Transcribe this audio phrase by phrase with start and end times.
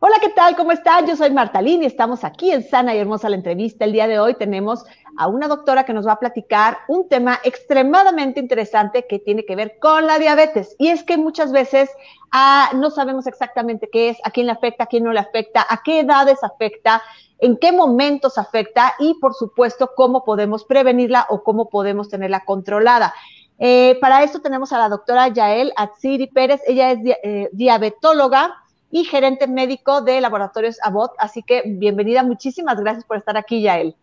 [0.00, 0.56] Hola, ¿qué tal?
[0.56, 1.06] ¿Cómo están?
[1.06, 3.84] Yo soy Marta Lini y estamos aquí en Sana y Hermosa la entrevista.
[3.84, 4.84] El día de hoy tenemos
[5.16, 9.54] a una doctora que nos va a platicar un tema extremadamente interesante que tiene que
[9.54, 10.74] ver con la diabetes.
[10.78, 11.90] Y es que muchas veces
[12.32, 15.64] ah, no sabemos exactamente qué es, a quién le afecta, a quién no le afecta,
[15.68, 17.00] a qué edades afecta,
[17.38, 23.14] en qué momentos afecta y, por supuesto, cómo podemos prevenirla o cómo podemos tenerla controlada.
[23.58, 26.60] Eh, para esto tenemos a la doctora Yael Atsiri Pérez.
[26.66, 28.56] Ella es eh, diabetóloga
[28.94, 31.14] y gerente médico de Laboratorios Abbott.
[31.18, 33.96] Así que bienvenida, muchísimas gracias por estar aquí, Yael.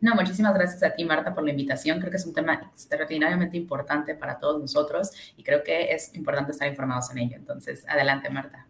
[0.00, 1.98] No, muchísimas gracias a ti, Marta, por la invitación.
[1.98, 6.52] Creo que es un tema extraordinariamente importante para todos nosotros y creo que es importante
[6.52, 7.36] estar informados en ello.
[7.36, 8.66] Entonces, adelante, Marta.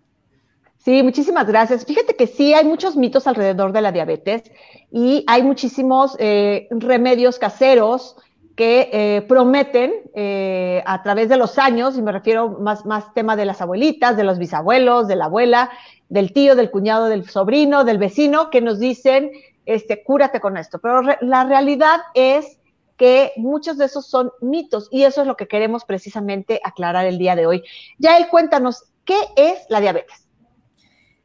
[0.77, 1.85] Sí, muchísimas gracias.
[1.85, 4.51] Fíjate que sí, hay muchos mitos alrededor de la diabetes
[4.91, 8.17] y hay muchísimos eh, remedios caseros
[8.61, 13.35] que eh, prometen eh, a través de los años, y me refiero más, más tema
[13.35, 15.71] de las abuelitas, de los bisabuelos, de la abuela,
[16.11, 19.31] del tío, del cuñado, del sobrino, del vecino, que nos dicen,
[19.65, 20.79] este, cúrate con esto.
[20.79, 22.59] Pero la realidad es
[22.99, 27.17] que muchos de esos son mitos y eso es lo que queremos precisamente aclarar el
[27.17, 27.65] día de hoy.
[27.97, 30.20] Yael, cuéntanos, ¿qué es la diabetes?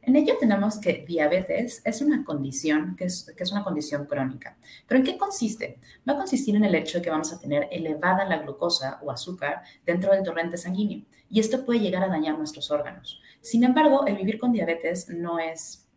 [0.06, 4.56] En ello tenemos que diabetes es una condición que es, una condición crónica.
[4.86, 5.80] ¿Pero en qué consiste?
[6.08, 9.10] Va a consistir en el hecho de que vamos a tener elevada la glucosa o
[9.10, 13.20] azúcar dentro del torrente sanguíneo y esto puede llegar a dañar nuestros órganos.
[13.40, 15.88] Sin embargo, el vivir con diabetes no es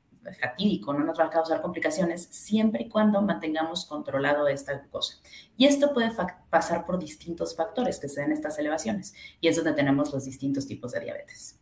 [0.42, 5.20] fatídico, no nos va a causar complicaciones siempre y cuando mantengamos controlado esta glucosa.
[5.56, 6.10] Y esto puede
[6.50, 10.66] pasar por distintos factores que se den estas elevaciones y es donde tenemos los distintos
[10.66, 11.59] tipos de diabetes.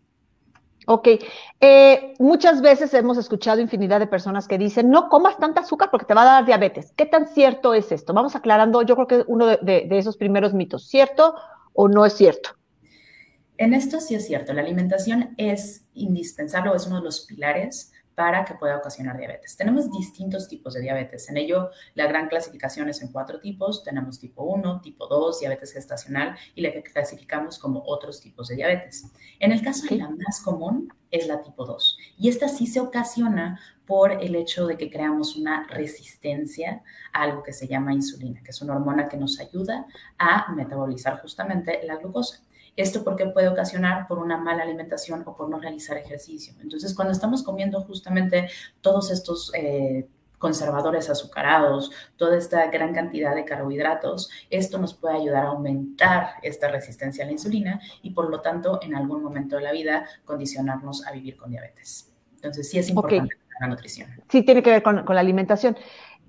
[0.89, 1.07] Ok,
[1.59, 6.05] eh, muchas veces hemos escuchado infinidad de personas que dicen, no comas tanta azúcar porque
[6.05, 6.93] te va a dar diabetes.
[6.95, 8.13] ¿Qué tan cierto es esto?
[8.13, 11.35] Vamos aclarando, yo creo que uno de, de esos primeros mitos, ¿cierto
[11.73, 12.51] o no es cierto?
[13.57, 17.91] En esto sí es cierto, la alimentación es indispensable o es uno de los pilares
[18.17, 19.55] para que pueda ocasionar diabetes.
[19.55, 21.29] Tenemos distintos tipos de diabetes.
[21.29, 23.83] En ello, la gran clasificación es en cuatro tipos.
[23.83, 28.55] Tenemos tipo 1, tipo 2, diabetes gestacional y la que clasificamos como otros tipos de
[28.55, 29.05] diabetes.
[29.39, 31.97] En el caso de la más común es la tipo 2.
[32.17, 36.81] Y esta sí se ocasiona por el hecho de que creamos una resistencia
[37.13, 39.85] a algo que se llama insulina, que es una hormona que nos ayuda
[40.17, 42.41] a metabolizar justamente la glucosa.
[42.77, 46.53] Esto porque puede ocasionar por una mala alimentación o por no realizar ejercicio.
[46.61, 48.49] Entonces, cuando estamos comiendo justamente
[48.81, 50.07] todos estos eh,
[50.37, 56.67] conservadores azucarados, toda esta gran cantidad de carbohidratos, esto nos puede ayudar a aumentar esta
[56.67, 61.05] resistencia a la insulina y por lo tanto en algún momento de la vida condicionarnos
[61.07, 62.13] a vivir con diabetes.
[62.35, 64.09] Entonces sí es importante la nutrición.
[64.29, 65.75] Sí, tiene que ver con, la alimentación.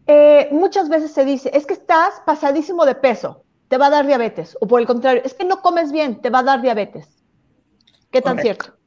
[0.06, 4.06] Eh, muchas veces se dice, es que estás pasadísimo de peso te va a dar
[4.06, 4.56] diabetes.
[4.60, 7.06] O por el contrario, es que no comes bien, te va a dar diabetes.
[8.10, 8.77] ¿Qué tan cierto?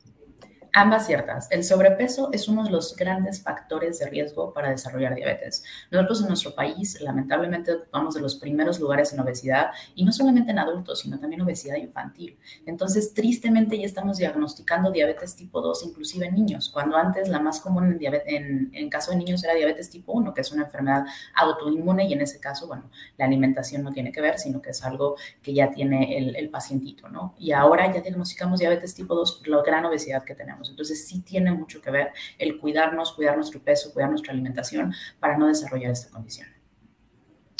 [0.73, 1.51] Ambas ciertas.
[1.51, 5.65] El sobrepeso es uno de los grandes factores de riesgo para desarrollar diabetes.
[5.91, 10.51] Nosotros en nuestro país, lamentablemente, ocupamos de los primeros lugares en obesidad y no solamente
[10.51, 12.37] en adultos, sino también obesidad infantil.
[12.65, 17.59] Entonces, tristemente ya estamos diagnosticando diabetes tipo 2, inclusive en niños, cuando antes la más
[17.59, 21.03] común en, en, caso de niños era diabetes tipo 1, que es una enfermedad
[21.35, 24.81] autoinmune y en ese caso, bueno, la alimentación no tiene que ver, sino que es
[24.85, 27.35] algo que ya tiene el, el pacientito, ¿no?
[27.37, 30.60] Y ahora ya diagnosticamos diabetes tipo 2 por la gran obesidad que tenemos.
[30.69, 35.37] Entonces sí tiene mucho que ver el cuidarnos, cuidar nuestro peso, cuidar nuestra alimentación para
[35.37, 36.47] no desarrollar esta condición.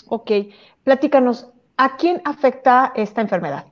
[0.07, 0.31] Ok,
[0.84, 1.47] platícanos,
[1.78, 3.66] ¿a quién afecta esta enfermedad?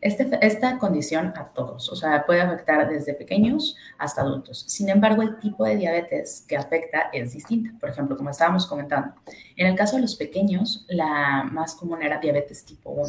[0.00, 4.64] Este, esta condición a todos, o sea, puede afectar desde pequeños hasta adultos.
[4.68, 7.70] Sin embargo, el tipo de diabetes que afecta es distinta.
[7.80, 9.14] Por ejemplo, como estábamos comentando,
[9.56, 13.08] en el caso de los pequeños, la más común era diabetes tipo 1.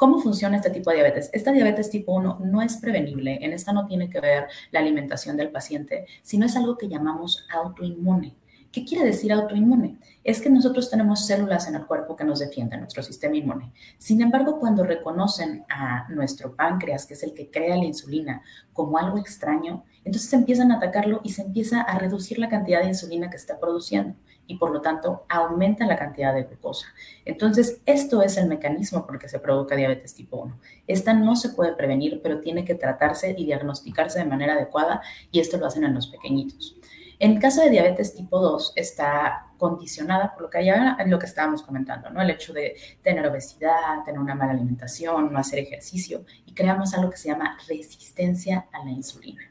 [0.00, 1.28] ¿Cómo funciona este tipo de diabetes?
[1.30, 5.36] Esta diabetes tipo 1 no es prevenible, en esta no tiene que ver la alimentación
[5.36, 8.34] del paciente, sino es algo que llamamos autoinmune.
[8.72, 9.98] ¿Qué quiere decir autoinmune?
[10.24, 13.74] Es que nosotros tenemos células en el cuerpo que nos defienden, nuestro sistema inmune.
[13.98, 18.40] Sin embargo, cuando reconocen a nuestro páncreas, que es el que crea la insulina,
[18.72, 22.88] como algo extraño, entonces empiezan a atacarlo y se empieza a reducir la cantidad de
[22.88, 24.14] insulina que está produciendo
[24.50, 26.88] y por lo tanto aumenta la cantidad de glucosa.
[27.24, 30.58] Entonces, esto es el mecanismo por el que se provoca diabetes tipo 1.
[30.88, 35.38] Esta no se puede prevenir, pero tiene que tratarse y diagnosticarse de manera adecuada y
[35.38, 36.76] esto lo hacen en los pequeñitos.
[37.20, 41.62] En caso de diabetes tipo 2 está condicionada por lo que, ya, lo que estábamos
[41.62, 42.20] comentando, ¿no?
[42.20, 47.10] El hecho de tener obesidad, tener una mala alimentación, no hacer ejercicio y creamos algo
[47.10, 49.42] que se llama resistencia a la insulina.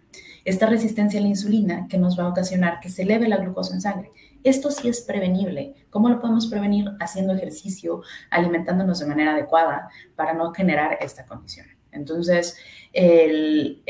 [0.44, 3.76] Esta resistencia a la insulina que nos va a ocasionar que se eleve la glucosa
[3.76, 4.12] en sangre
[4.44, 5.76] esto sí es prevenible.
[5.90, 6.92] ¿Cómo lo podemos prevenir?
[7.00, 11.79] Haciendo ejercicio, alimentándonos de manera adecuada para no generar esta condición.
[11.92, 12.58] Entonces,
[12.94, 13.82] el,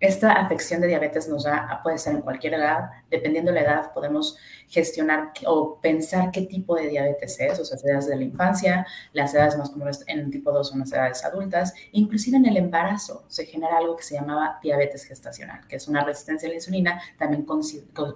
[0.00, 3.92] esta afección de diabetes nos da, puede ser en cualquier edad, dependiendo de la edad
[3.92, 4.36] podemos
[4.68, 9.34] gestionar o pensar qué tipo de diabetes es, o sea, edades de la infancia, las
[9.34, 13.46] edades más comunes en tipo 2 son las edades adultas, inclusive en el embarazo se
[13.46, 17.46] genera algo que se llamaba diabetes gestacional, que es una resistencia a la insulina también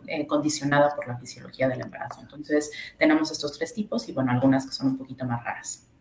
[0.07, 2.21] eh, condicionada por la fisiología del embarazo.
[2.21, 5.92] Entonces, tenemos estos tres tipos y bueno, algunas que son un poquito más raras.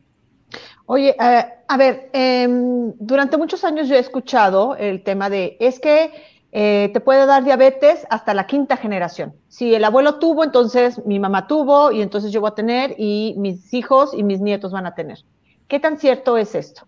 [0.85, 5.79] Oye, eh, a ver, em, durante muchos años yo he escuchado el tema de, es
[5.79, 6.11] que
[6.51, 9.33] eh, te puede dar diabetes hasta la quinta generación.
[9.47, 13.35] Si el abuelo tuvo, entonces mi mamá tuvo y entonces yo voy a tener y
[13.37, 15.19] mis hijos y mis nietos van a tener.
[15.67, 16.85] ¿Qué tan cierto es esto?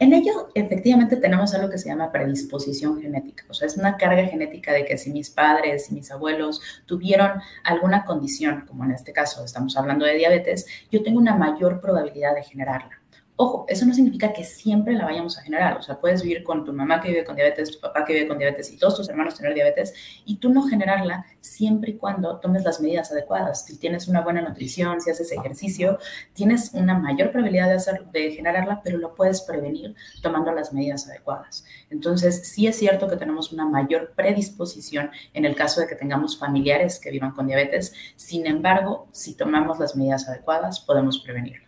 [0.00, 3.44] En ello, efectivamente, tenemos algo que se llama predisposición genética.
[3.48, 7.32] O sea, es una carga genética de que si mis padres y mis abuelos tuvieron
[7.64, 12.34] alguna condición, como en este caso estamos hablando de diabetes, yo tengo una mayor probabilidad
[12.36, 13.00] de generarla.
[13.40, 15.76] Ojo, eso no significa que siempre la vayamos a generar.
[15.76, 18.26] O sea, puedes vivir con tu mamá que vive con diabetes, tu papá que vive
[18.26, 19.94] con diabetes y todos tus hermanos tener diabetes
[20.24, 23.64] y tú no generarla siempre y cuando tomes las medidas adecuadas.
[23.64, 26.00] Si tienes una buena nutrición, si haces ejercicio,
[26.32, 31.64] tienes una mayor probabilidad de, de generarla, pero lo puedes prevenir tomando las medidas adecuadas.
[31.90, 36.36] Entonces, sí es cierto que tenemos una mayor predisposición en el caso de que tengamos
[36.36, 37.94] familiares que vivan con diabetes.
[38.16, 41.67] Sin embargo, si tomamos las medidas adecuadas, podemos prevenirlo.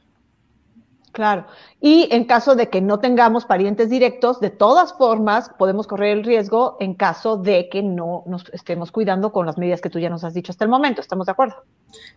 [1.21, 1.45] Claro.
[1.83, 6.25] Y en caso de que no tengamos parientes directos, de todas formas podemos correr el
[6.25, 10.09] riesgo en caso de que no nos estemos cuidando con las medidas que tú ya
[10.09, 11.03] nos has dicho hasta el momento.
[11.03, 11.57] ¿Estamos de acuerdo?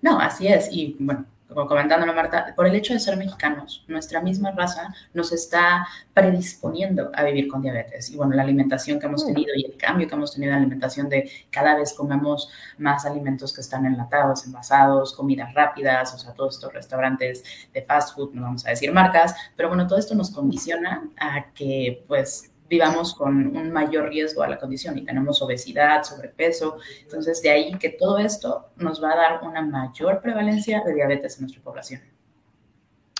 [0.02, 0.70] No, así es.
[0.72, 5.32] Y bueno, como comentándolo Marta, por el hecho de ser mexicanos, nuestra misma raza nos
[5.32, 8.10] está predisponiendo a vivir con diabetes.
[8.10, 9.28] Y bueno, la alimentación que hemos mm.
[9.28, 13.06] tenido y el cambio que hemos tenido en la alimentación de cada vez comemos más
[13.06, 18.34] alimentos que están enlatados, envasados, comidas rápidas, o sea, todos estos restaurantes de fast food,
[18.34, 23.14] no vamos a decir marcas, pero bueno, todo esto nos condiciona a que pues vivamos
[23.14, 26.78] con un mayor riesgo a la condición y tenemos obesidad, sobrepeso.
[27.02, 31.38] Entonces, de ahí que todo esto nos va a dar una mayor prevalencia de diabetes
[31.38, 32.02] en nuestra población.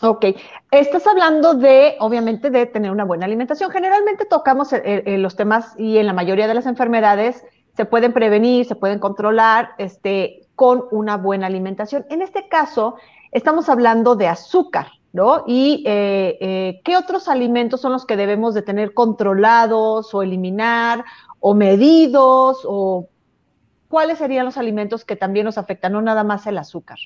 [0.02, 0.26] Ok,
[0.72, 3.72] estás hablando de, obviamente, de tener una buena alimentación.
[3.72, 4.70] Generalmente tocamos
[5.06, 7.46] los temas y en la mayoría de las enfermedades
[7.78, 12.06] se pueden prevenir, se pueden controlar este, con una buena alimentación.
[12.10, 12.96] En este caso,
[13.32, 14.88] estamos hablando de azúcar.
[15.14, 15.44] ¿No?
[15.48, 21.06] Y eh, eh, qué otros alimentos son los que debemos de tener controlados o eliminar
[21.40, 23.08] o medidos o
[23.88, 26.98] cuáles serían los alimentos que también nos afectan, no nada más el azúcar.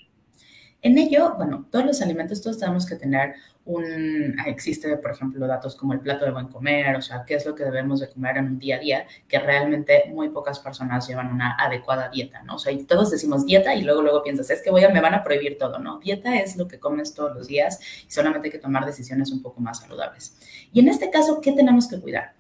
[0.82, 3.34] En ello, bueno, todos los alimentos, todos tenemos que tener
[3.66, 7.46] un, existe, por ejemplo, datos como el plato de buen comer, o sea, qué es
[7.46, 11.06] lo que debemos de comer en un día a día, que realmente muy pocas personas
[11.08, 12.56] llevan una adecuada dieta, ¿no?
[12.56, 15.16] O sea, todos decimos dieta y luego, luego piensas, es que voy a, me van
[15.16, 16.00] a prohibir todo, ¿no?
[16.00, 19.42] Dieta es lo que comes todos los días y solamente hay que tomar decisiones un
[19.42, 20.38] poco más saludables.
[20.72, 22.36] Y en este caso, ¿qué tenemos que cuidar?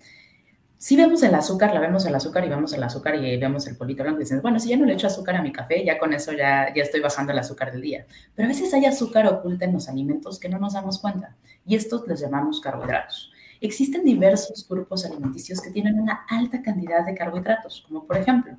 [0.79, 3.75] Si vemos el azúcar, la vemos el azúcar y vemos el azúcar y vemos el
[3.75, 5.97] polito blanco y dicen, bueno, si ya no le echo azúcar a mi café, ya
[5.97, 8.05] con eso ya, ya estoy bajando el azúcar del día.
[8.35, 11.35] Pero a veces hay azúcar oculta en los alimentos que no nos damos cuenta
[11.65, 13.31] y estos les llamamos carbohidratos.
[13.59, 18.53] Existen diversos grupos alimenticios que tienen una alta cantidad de carbohidratos, como por ejemplo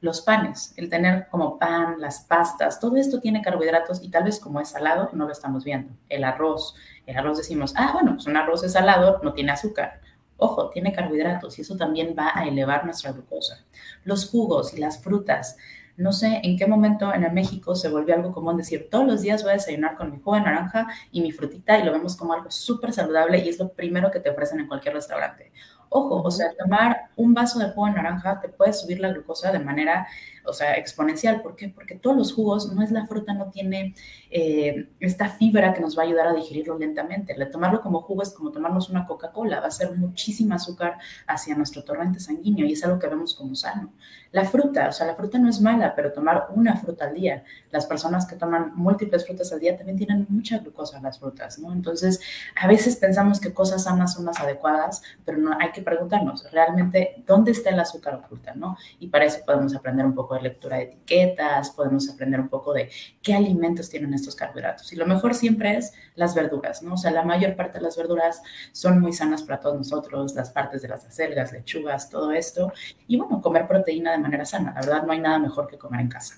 [0.00, 4.38] los panes, el tener como pan, las pastas, todo esto tiene carbohidratos y tal vez
[4.38, 5.92] como es salado no lo estamos viendo.
[6.08, 10.00] El arroz, el arroz decimos, ah, bueno, pues un arroz salado, no tiene azúcar
[10.36, 13.64] Ojo, tiene carbohidratos y eso también va a elevar nuestra glucosa.
[14.04, 15.56] Los jugos y las frutas.
[15.96, 19.42] No sé en qué momento en México se volvió algo común decir todos los días
[19.42, 22.32] voy a desayunar con mi jugo de naranja y mi frutita y lo vemos como
[22.32, 25.52] algo súper saludable y es lo primero que te ofrecen en cualquier restaurante.
[25.90, 29.52] Ojo, o sea, tomar un vaso de jugo de naranja te puede subir la glucosa
[29.52, 30.08] de manera
[30.44, 31.42] o sea, exponencial.
[31.42, 31.68] ¿Por qué?
[31.68, 33.94] Porque todos los jugos, no es la fruta, no tiene
[34.30, 37.34] eh, esta fibra que nos va a ayudar a digerirlo lentamente.
[37.46, 41.84] Tomarlo como jugo es como tomarnos una Coca-Cola, va a ser muchísima azúcar hacia nuestro
[41.84, 43.92] torrente sanguíneo y es algo que vemos como sano.
[44.32, 47.44] La fruta, o sea, la fruta no es mala, pero tomar una fruta al día.
[47.70, 51.60] Las personas que toman múltiples frutas al día también tienen mucha glucosa en las frutas,
[51.60, 51.72] ¿no?
[51.72, 52.20] Entonces,
[52.60, 57.22] a veces pensamos que cosas sanas son las adecuadas, pero no hay que preguntarnos realmente
[57.24, 58.76] dónde está el azúcar oculta, ¿no?
[58.98, 62.90] Y para eso podemos aprender un poco lectura de etiquetas, podemos aprender un poco de
[63.22, 64.92] qué alimentos tienen estos carbohidratos.
[64.92, 66.94] Y lo mejor siempre es las verduras, ¿no?
[66.94, 70.50] O sea, la mayor parte de las verduras son muy sanas para todos nosotros, las
[70.50, 72.72] partes de las acelgas, lechugas, todo esto.
[73.06, 74.72] Y bueno, comer proteína de manera sana.
[74.74, 76.36] La verdad, no hay nada mejor que comer en casa.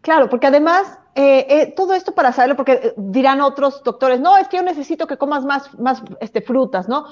[0.00, 4.36] Claro, porque además, eh, eh, todo esto para saberlo, porque eh, dirán otros doctores, no,
[4.36, 7.06] es que yo necesito que comas más, más este, frutas, ¿no?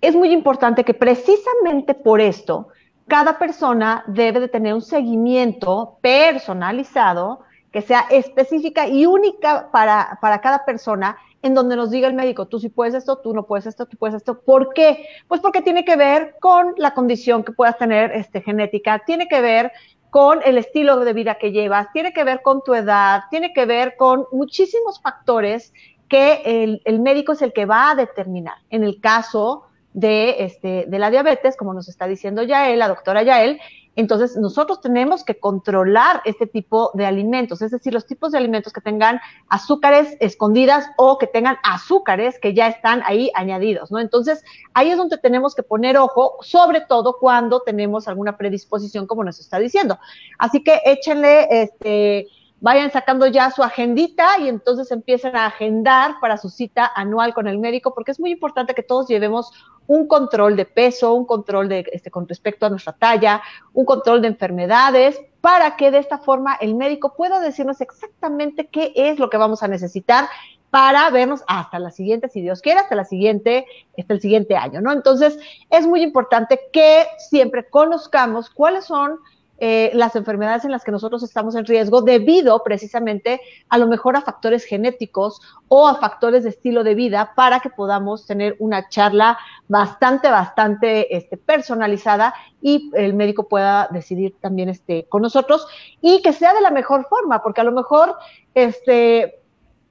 [0.00, 2.68] Es muy importante que precisamente por esto,
[3.08, 7.40] cada persona debe de tener un seguimiento personalizado
[7.72, 12.60] que sea específica y única para, cada persona en donde nos diga el médico, tú
[12.60, 14.40] sí puedes esto, tú no puedes esto, tú puedes esto.
[14.40, 15.06] ¿Por qué?
[15.26, 19.40] Pues porque tiene que ver con la condición que puedas tener este, genética, tiene que
[19.40, 19.72] ver
[20.10, 23.64] con el estilo de vida que llevas, tiene que ver con tu edad, tiene que
[23.64, 25.72] ver con muchísimos factores
[26.08, 28.58] que el, el médico es el que va a determinar.
[28.68, 33.22] En el caso de, este, de la diabetes, como nos está diciendo Yael, la doctora
[33.22, 33.60] Yael,
[33.94, 38.72] entonces, nosotros tenemos que controlar este tipo de alimentos, es decir, los tipos de alimentos
[38.72, 43.98] que tengan azúcares escondidas o que tengan azúcares que ya están ahí añadidos, ¿no?
[43.98, 49.24] Entonces, ahí es donde tenemos que poner ojo, sobre todo cuando tenemos alguna predisposición, como
[49.24, 49.98] nos está diciendo.
[50.38, 52.28] Así que échenle, este,
[52.62, 57.48] vayan sacando ya su agendita y entonces empiecen a agendar para su cita anual con
[57.48, 59.52] el médico, porque es muy importante que todos llevemos
[59.88, 63.42] un control de peso, un control de, este, con respecto a nuestra talla,
[63.72, 68.92] un control de enfermedades, para que de esta forma el médico pueda decirnos exactamente qué
[68.94, 70.28] es lo que vamos a necesitar
[70.70, 73.66] para vernos hasta la siguiente, si Dios quiere, hasta la siguiente,
[73.98, 74.92] hasta el siguiente año, ¿no?
[74.92, 75.36] Entonces,
[75.68, 79.18] es muy importante que siempre conozcamos cuáles son
[79.64, 84.16] eh, las enfermedades en las que nosotros estamos en riesgo debido precisamente a lo mejor
[84.16, 88.88] a factores genéticos o a factores de estilo de vida para que podamos tener una
[88.88, 89.38] charla
[89.68, 95.64] bastante, bastante este, personalizada y el médico pueda decidir también este, con nosotros
[96.00, 98.16] y que sea de la mejor forma, porque a lo mejor
[98.54, 99.42] este,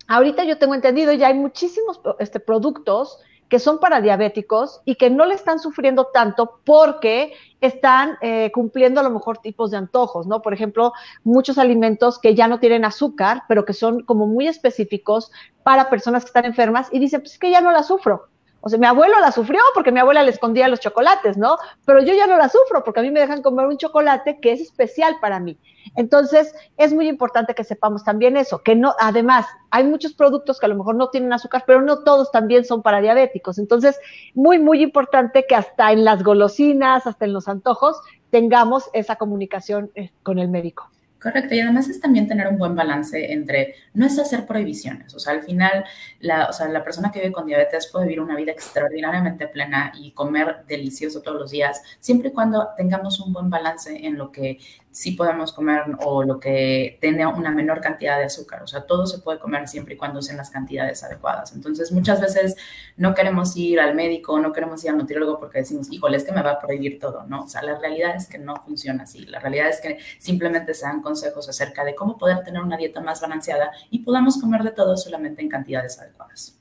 [0.09, 3.19] ahorita yo tengo entendido, ya hay muchísimos este, productos
[3.51, 9.01] que son para diabéticos y que no le están sufriendo tanto porque están eh, cumpliendo
[9.01, 10.41] a lo mejor tipos de antojos, ¿no?
[10.41, 10.93] Por ejemplo,
[11.25, 16.23] muchos alimentos que ya no tienen azúcar, pero que son como muy específicos para personas
[16.23, 18.29] que están enfermas y dicen, pues es que ya no la sufro.
[18.61, 21.57] O sea, mi abuelo la sufrió porque mi abuela le escondía los chocolates, ¿no?
[21.85, 24.51] Pero yo ya no la sufro porque a mí me dejan comer un chocolate que
[24.51, 25.57] es especial para mí.
[25.95, 30.67] Entonces, es muy importante que sepamos también eso, que no, además, hay muchos productos que
[30.67, 33.57] a lo mejor no tienen azúcar, pero no todos también son para diabéticos.
[33.57, 33.99] Entonces,
[34.35, 37.99] muy, muy importante que hasta en las golosinas, hasta en los antojos,
[38.29, 40.89] tengamos esa comunicación eh, con el médico.
[41.21, 45.19] Correcto, y además es también tener un buen balance entre, no es hacer prohibiciones, o
[45.19, 45.85] sea, al final,
[46.19, 49.91] la, o sea, la persona que vive con diabetes puede vivir una vida extraordinariamente plena
[49.95, 54.31] y comer delicioso todos los días, siempre y cuando tengamos un buen balance en lo
[54.31, 54.57] que
[54.91, 58.61] sí podemos comer o lo que tenga una menor cantidad de azúcar.
[58.63, 61.53] O sea, todo se puede comer siempre y cuando sean las cantidades adecuadas.
[61.53, 62.55] Entonces, muchas veces
[62.97, 66.31] no queremos ir al médico, no queremos ir al nutriólogo porque decimos, híjole, es que
[66.31, 67.43] me va a prohibir todo, ¿no?
[67.43, 69.25] O sea, la realidad es que no funciona así.
[69.25, 72.99] La realidad es que simplemente se dan consejos acerca de cómo poder tener una dieta
[72.99, 76.57] más balanceada y podamos comer de todo solamente en cantidades adecuadas.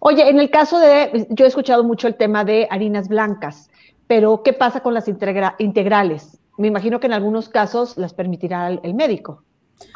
[0.00, 3.70] Oye, en el caso de, yo he escuchado mucho el tema de harinas blancas,
[4.06, 6.39] pero ¿qué pasa con las integrales?
[6.60, 9.42] Me imagino que en algunos casos las permitirá el, médico,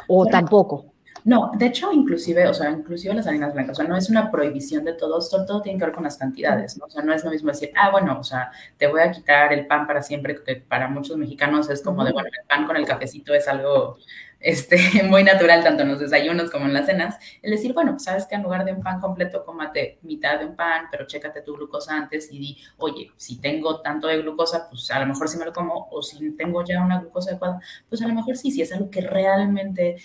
[0.07, 0.93] o tampoco.
[1.23, 4.29] No, de hecho, inclusive, o sea, inclusive las harinas blancas, o sea, no es una
[4.29, 6.85] prohibición de todo, todo tiene que ver con las cantidades, ¿no?
[6.85, 9.51] O sea, no es lo mismo decir, ah, bueno, o sea, te voy a quitar
[9.53, 12.77] el pan para siempre, que para muchos mexicanos es como de, bueno, el pan con
[12.77, 13.97] el cafecito es algo
[14.45, 18.27] este, muy natural, tanto en los desayunos como en las cenas, el decir, bueno, sabes
[18.27, 21.55] que en lugar de un pan completo, cómate mitad de un pan, pero chécate tu
[21.55, 25.39] glucosa antes y di, oye, si tengo tanto de glucosa, pues a lo mejor sí
[25.39, 27.59] me lo como, o si tengo ya una glucosa adecuada,
[27.89, 29.95] pues a lo mejor sí, si es algo que realmente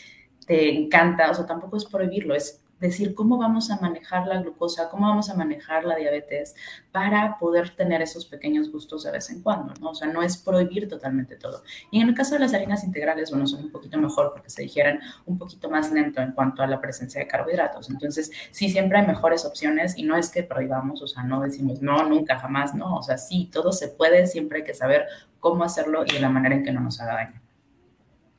[0.47, 4.89] te encanta, o sea, tampoco es prohibirlo, es decir cómo vamos a manejar la glucosa,
[4.89, 6.55] cómo vamos a manejar la diabetes
[6.91, 9.91] para poder tener esos pequeños gustos de vez en cuando, ¿no?
[9.91, 11.63] O sea, no es prohibir totalmente todo.
[11.91, 14.63] Y en el caso de las harinas integrales, bueno, son un poquito mejor porque se
[14.63, 17.91] digieren un poquito más lento en cuanto a la presencia de carbohidratos.
[17.91, 21.83] Entonces, sí, siempre hay mejores opciones y no es que prohibamos, o sea, no decimos
[21.83, 22.97] no, nunca, jamás, no.
[22.97, 25.07] O sea, sí, todo se puede, siempre hay que saber
[25.39, 27.41] cómo hacerlo y de la manera en que no nos haga daño.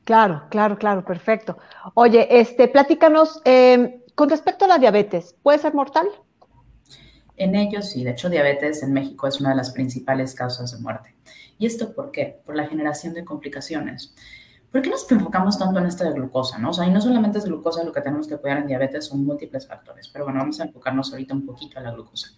[0.04, 1.58] Claro, claro, claro, perfecto.
[1.94, 6.06] Oye, este, platícanos, eh, con respecto a la diabetes, ¿puede ser mortal?
[7.36, 10.78] En ellos sí, de hecho diabetes en México es una de las principales causas de
[10.80, 11.16] muerte.
[11.58, 12.40] ¿Y esto por qué?
[12.46, 14.14] Por la generación de complicaciones.
[14.70, 16.56] ¿Por qué nos enfocamos tanto en esto de glucosa?
[16.60, 16.70] ¿no?
[16.70, 19.24] O sea, y no solamente es glucosa lo que tenemos que cuidar en diabetes, son
[19.24, 20.08] múltiples factores.
[20.12, 22.28] Pero bueno, vamos a enfocarnos ahorita un poquito a la glucosa.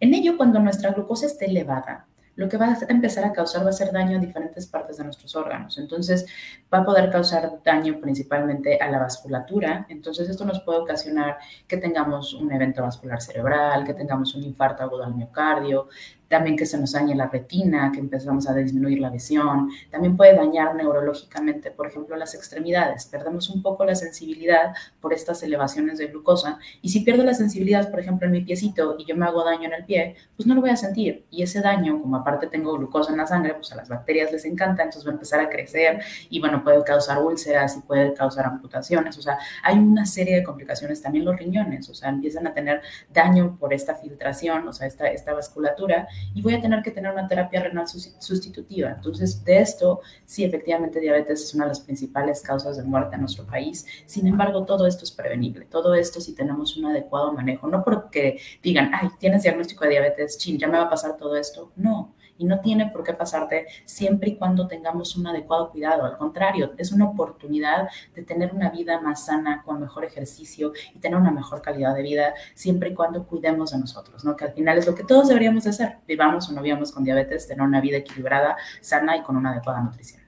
[0.00, 3.70] En ello, cuando nuestra glucosa esté elevada, lo que va a empezar a causar va
[3.70, 5.78] a ser daño en diferentes partes de nuestros órganos.
[5.78, 6.26] Entonces,
[6.72, 9.86] va a poder causar daño principalmente a la vasculatura.
[9.88, 11.38] Entonces, esto nos puede ocasionar
[11.68, 15.88] que tengamos un evento vascular cerebral, que tengamos un infarto agudo al miocardio,
[16.28, 20.34] también que se nos dañe la retina, que empezamos a disminuir la visión, también puede
[20.34, 23.06] dañar neurológicamente, por ejemplo, las extremidades.
[23.06, 26.58] Perdemos un poco la sensibilidad por estas elevaciones de glucosa.
[26.82, 29.66] Y si pierdo la sensibilidad, por ejemplo, en mi piecito y yo me hago daño
[29.66, 31.26] en el pie, pues no lo voy a sentir.
[31.30, 34.44] Y ese daño, como aparte tengo glucosa en la sangre, pues a las bacterias les
[34.44, 36.00] encanta, entonces va a empezar a crecer
[36.30, 40.44] y bueno, puede causar úlceras y puede causar amputaciones, o sea, hay una serie de
[40.44, 44.86] complicaciones, también los riñones, o sea, empiezan a tener daño por esta filtración, o sea,
[44.86, 48.90] esta, esta vasculatura y voy a tener que tener una terapia renal sustitutiva.
[48.90, 53.20] Entonces, de esto, sí, efectivamente, diabetes es una de las principales causas de muerte en
[53.20, 53.86] nuestro país.
[54.06, 58.38] Sin embargo, todo esto es prevenible, todo esto si tenemos un adecuado manejo, no porque
[58.62, 61.72] digan, ay, tienes diagnóstico de diabetes, chin, ya me va a pasar todo esto.
[61.76, 66.04] No, y no tiene por qué pasarte siempre y cuando tengamos un adecuado cuidado.
[66.04, 70.98] Al contrario, es una oportunidad de tener una vida más sana, con mejor ejercicio y
[70.98, 74.36] tener una mejor calidad de vida, siempre y cuando cuidemos de nosotros, ¿no?
[74.36, 77.04] Que al final es lo que todos deberíamos de hacer, vivamos o no vivamos con
[77.04, 80.22] diabetes, tener una vida equilibrada, sana y con una adecuada nutrición.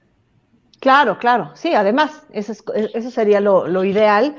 [0.79, 4.35] Claro, claro, sí, además, eso, eso sería lo, lo ideal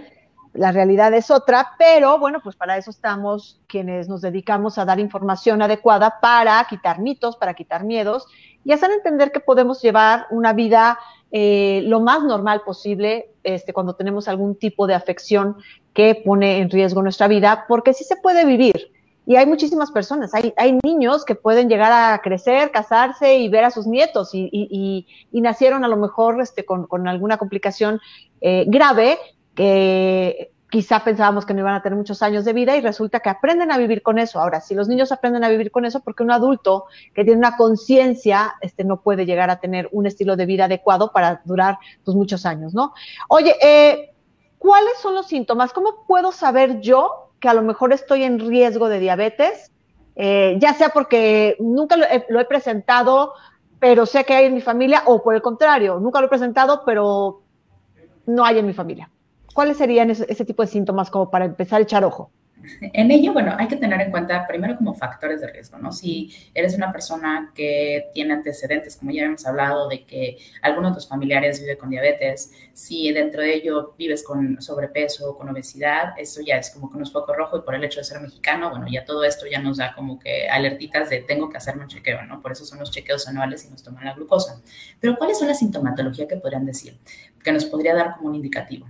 [0.59, 4.99] la realidad es otra, pero bueno, pues para eso estamos quienes nos dedicamos a dar
[4.99, 8.27] información adecuada para quitar mitos, para quitar miedos
[8.65, 10.99] y hacer entender que podemos llevar una vida
[11.31, 15.57] eh, lo más normal posible este, cuando tenemos algún tipo de afección
[15.95, 18.91] que pone en riesgo nuestra vida, porque sí se puede vivir.
[19.27, 23.65] Y hay muchísimas personas, hay, hay niños que pueden llegar a crecer, casarse y ver
[23.65, 28.00] a sus nietos y, y, nacieron a lo mejor este, con, con alguna complicación
[28.41, 29.19] eh, grave,
[29.59, 33.29] que quizá pensábamos que no iban a tener muchos años de vida y resulta que
[33.29, 34.41] aprenden a vivir con eso.
[34.41, 37.57] Ahora, si los niños aprenden a vivir con eso, porque un adulto que tiene una
[37.57, 42.17] conciencia, este, no puede llegar a tener un estilo de vida adecuado para durar pues,
[42.17, 42.95] muchos años, ¿no?
[43.29, 44.12] Oye, eh,
[44.59, 45.73] ¿cuáles son los síntomas?
[45.73, 49.73] ¿Cómo puedo saber yo que a lo mejor estoy en riesgo de diabetes?
[50.15, 53.33] Eh, ya sea porque nunca lo he, lo he presentado,
[53.81, 56.83] pero sé que hay en mi familia, o por el contrario, nunca lo he presentado,
[56.87, 57.43] pero
[58.27, 59.11] no hay en mi familia.
[59.59, 62.31] ¿Cuáles serían ese, tipo de síntomas como para empezar a echar ojo?
[62.81, 65.91] En ello, bueno, hay que tener en cuenta primero como factores de riesgo, ¿no?
[65.91, 70.95] Si eres una persona que tiene antecedentes, como ya hemos hablado, de que alguno de
[70.95, 76.12] tus familiares vive con diabetes, si dentro de ello vives con sobrepeso o con obesidad,
[76.17, 78.71] eso ya es como que nos foco rojo y por el hecho de ser mexicano,
[78.71, 81.88] bueno, ya todo esto ya nos da como que alertitas de tengo que hacerme un
[81.88, 82.41] chequeo, ¿no?
[82.41, 84.62] Por eso son los chequeos anuales y nos toman la glucosa.
[85.00, 86.97] Pero ¿cuáles son las sintomatologías que podrían decir?
[87.43, 88.87] Que nos podría dar como un indicativo.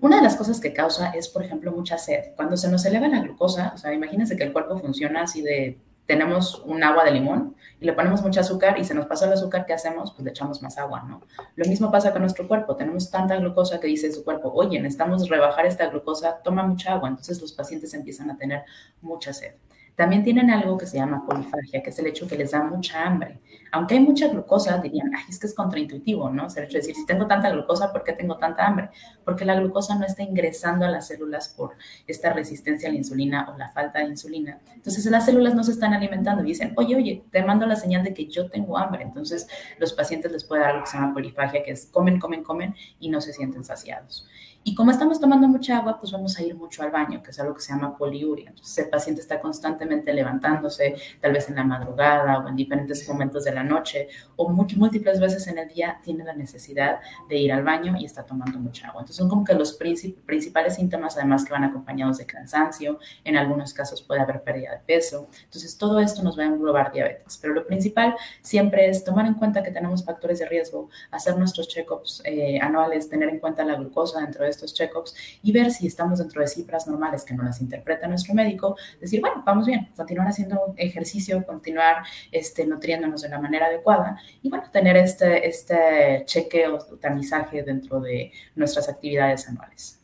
[0.00, 2.34] Una de las cosas que causa es, por ejemplo, mucha sed.
[2.36, 5.78] Cuando se nos eleva la glucosa, o sea, imagínense que el cuerpo funciona así de,
[6.06, 9.32] tenemos un agua de limón y le ponemos mucho azúcar y se nos pasa el
[9.32, 10.12] azúcar, ¿qué hacemos?
[10.12, 11.20] Pues le echamos más agua, ¿no?
[11.56, 12.76] Lo mismo pasa con nuestro cuerpo.
[12.76, 17.08] Tenemos tanta glucosa que dice su cuerpo, oye, necesitamos rebajar esta glucosa, toma mucha agua.
[17.08, 18.62] Entonces los pacientes empiezan a tener
[19.02, 19.54] mucha sed.
[19.96, 23.02] También tienen algo que se llama polifagia, que es el hecho que les da mucha
[23.02, 23.40] hambre.
[23.72, 26.46] Aunque hay mucha glucosa, dirían, ay, es que es contraintuitivo, ¿no?
[26.46, 28.90] Es el hecho de decir, si tengo tanta glucosa, ¿por qué tengo tanta hambre?
[29.24, 31.72] Porque la glucosa no está ingresando a las células por
[32.06, 34.60] esta resistencia a la insulina o la falta de insulina.
[34.74, 38.04] Entonces las células no se están alimentando y dicen, oye, oye, te mando la señal
[38.04, 39.02] de que yo tengo hambre.
[39.02, 42.42] Entonces los pacientes les puede dar algo que se llama polifagia, que es comen, comen,
[42.42, 44.28] comen y no se sienten saciados.
[44.68, 47.38] Y como estamos tomando mucha agua, pues vamos a ir mucho al baño, que es
[47.38, 48.48] algo que se llama poliuria.
[48.48, 53.44] Entonces el paciente está constantemente levantándose, tal vez en la madrugada o en diferentes momentos
[53.44, 56.98] de la noche, o múltiples veces en el día tiene la necesidad
[57.28, 59.02] de ir al baño y está tomando mucha agua.
[59.02, 63.72] Entonces son como que los principales síntomas, además que van acompañados de cansancio, en algunos
[63.72, 65.28] casos puede haber pérdida de peso.
[65.44, 67.38] Entonces todo esto nos va a englobar diabetes.
[67.40, 71.68] Pero lo principal siempre es tomar en cuenta que tenemos factores de riesgo, hacer nuestros
[71.68, 75.86] check-ups eh, anuales, tener en cuenta la glucosa dentro de estos check-ups y ver si
[75.86, 79.88] estamos dentro de cifras normales que no las interpreta nuestro médico, decir, bueno, vamos bien,
[79.96, 86.22] continuar haciendo ejercicio, continuar este, nutriéndonos de la manera adecuada y bueno, tener este, este
[86.24, 90.00] chequeo, tamizaje dentro de nuestras actividades anuales.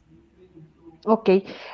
[1.04, 1.28] Ok.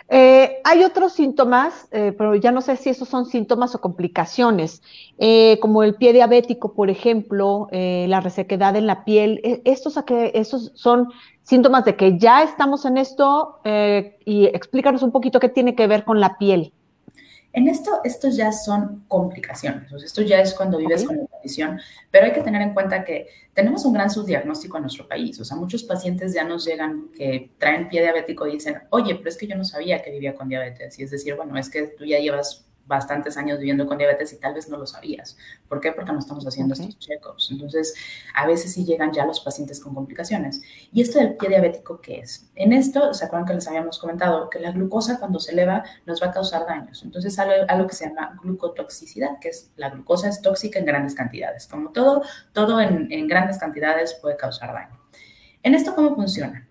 [0.08, 4.82] Eh, hay otros síntomas, eh, pero ya no sé si esos son síntomas o complicaciones,
[5.18, 9.40] eh, como el pie diabético, por ejemplo, la resequedad en la piel.
[9.44, 11.08] E, ¿Estos, estos son
[11.42, 13.60] síntomas de que ya estamos en esto?
[14.24, 16.72] y explícanos un poquito qué tiene que ver con la piel.
[17.52, 21.80] En esto, estos ya son complicaciones, esto ya es cuando vives con la condición,
[22.11, 25.44] pero hay que tener en cuenta que tenemos un gran subdiagnóstico en nuestro país, o
[25.44, 29.37] sea, muchos pacientes ya nos llegan que traen pie diabético y dicen, oye, pero es
[29.37, 32.04] que yo no sabía que vivía con diabetes, y es decir, bueno, es que tú
[32.04, 35.37] ya llevas bastantes años viviendo con diabetes y tal vez no lo sabías.
[35.68, 35.92] ¿Por qué?
[35.92, 37.51] Porque no estamos haciendo estos check-ups.
[37.53, 37.94] Entonces,
[38.35, 40.62] a veces sí llegan ya los pacientes con complicaciones.
[40.92, 42.51] ¿Y esto del pie diabético qué es?
[42.57, 44.48] En esto, ¿se acuerdan que les habíamos comentado?
[44.51, 47.03] Que la glucosa cuando se eleva nos va a causar daños.
[47.05, 51.14] Entonces, algo, algo que se llama glucotoxicidad, que es la glucosa es tóxica en grandes
[51.14, 51.66] cantidades.
[51.66, 52.22] Como todo,
[52.53, 54.98] todo en, en grandes cantidades puede causar daño.
[55.62, 56.67] ¿En esto cómo funciona?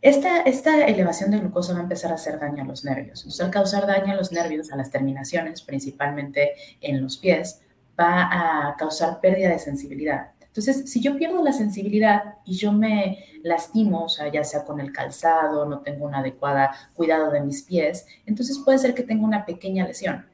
[0.00, 3.20] Esta, esta, elevación de glucosa va a empezar a hacer daño a los nervios.
[3.20, 7.62] Entonces, al causar daño a los nervios, a las terminaciones, principalmente en los pies,
[7.98, 8.28] va
[8.70, 10.30] a causar pérdida de sensibilidad.
[10.40, 14.80] Entonces, si yo pierdo la sensibilidad y yo me lastimo, o sea, ya sea con
[14.80, 19.24] el calzado, no tengo un adecuado cuidado de mis pies, entonces puede ser que tenga
[19.24, 20.26] una pequeña lesión.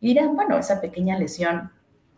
[0.00, 1.70] Y dirán, bueno, esa pequeña lesión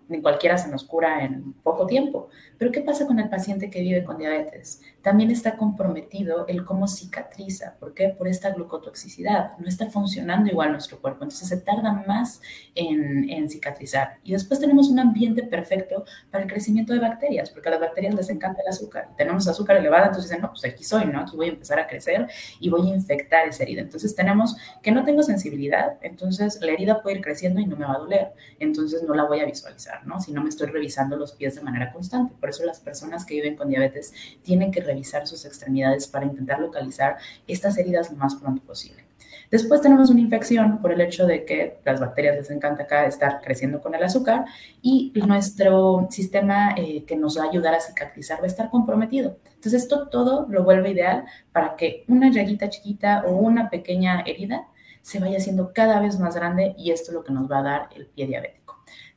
[0.08, 2.28] ni cualquiera se nos cura en poco tiempo.
[2.58, 4.80] Pero ¿qué pasa con el paciente que vive con diabetes?
[5.02, 7.76] También está comprometido el cómo cicatriza.
[7.78, 8.08] ¿Por qué?
[8.08, 9.56] Por esta glucotoxicidad.
[9.58, 11.24] No está funcionando igual nuestro cuerpo.
[11.24, 12.40] Entonces se tarda más
[12.74, 14.18] en, en cicatrizar.
[14.22, 18.14] Y después tenemos un ambiente perfecto para el crecimiento de bacterias, porque a las bacterias
[18.14, 19.10] les encanta el azúcar.
[19.16, 21.20] tenemos azúcar elevada, entonces dicen, no, pues aquí soy, ¿no?
[21.20, 22.28] Aquí voy a empezar a crecer
[22.60, 23.82] y voy a infectar esa herida.
[23.82, 27.86] Entonces tenemos que no tengo sensibilidad, entonces la herida puede ir creciendo y no me
[27.86, 28.32] va a doler.
[28.58, 30.20] Entonces no la voy a visualizar, ¿no?
[30.20, 32.34] Si no me estoy revisando los pies de manera constante.
[32.38, 36.60] Por eso las personas que viven con diabetes tienen que revisar sus extremidades para intentar
[36.60, 39.04] localizar estas heridas lo más pronto posible.
[39.50, 43.40] Después tenemos una infección por el hecho de que las bacterias les encanta acá estar
[43.40, 44.46] creciendo con el azúcar
[44.82, 49.36] y nuestro sistema eh, que nos va a ayudar a cicatrizar va a estar comprometido.
[49.54, 54.66] Entonces esto todo lo vuelve ideal para que una llaguita chiquita o una pequeña herida
[55.02, 57.62] se vaya haciendo cada vez más grande y esto es lo que nos va a
[57.62, 58.63] dar el pie diabético.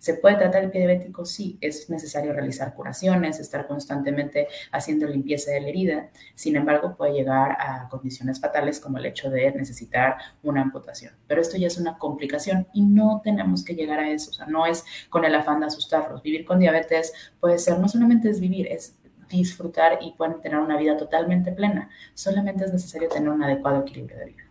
[0.07, 1.25] ¿Se puede tratar el pie diabético?
[1.25, 6.09] Sí, es necesario realizar curaciones, estar constantemente haciendo limpieza de la herida.
[6.33, 11.13] Sin embargo, puede llegar a condiciones fatales como el hecho de necesitar una amputación.
[11.27, 14.29] Pero esto ya es una complicación y no tenemos que llegar a eso.
[14.29, 16.23] O sea, no es con el afán de asustarlos.
[16.23, 18.95] Vivir con diabetes puede ser, no solamente es vivir, es
[19.27, 21.89] disfrutar y pueden tener una vida totalmente plena.
[22.13, 24.46] Solamente es necesario tener un adecuado equilibrio de vida.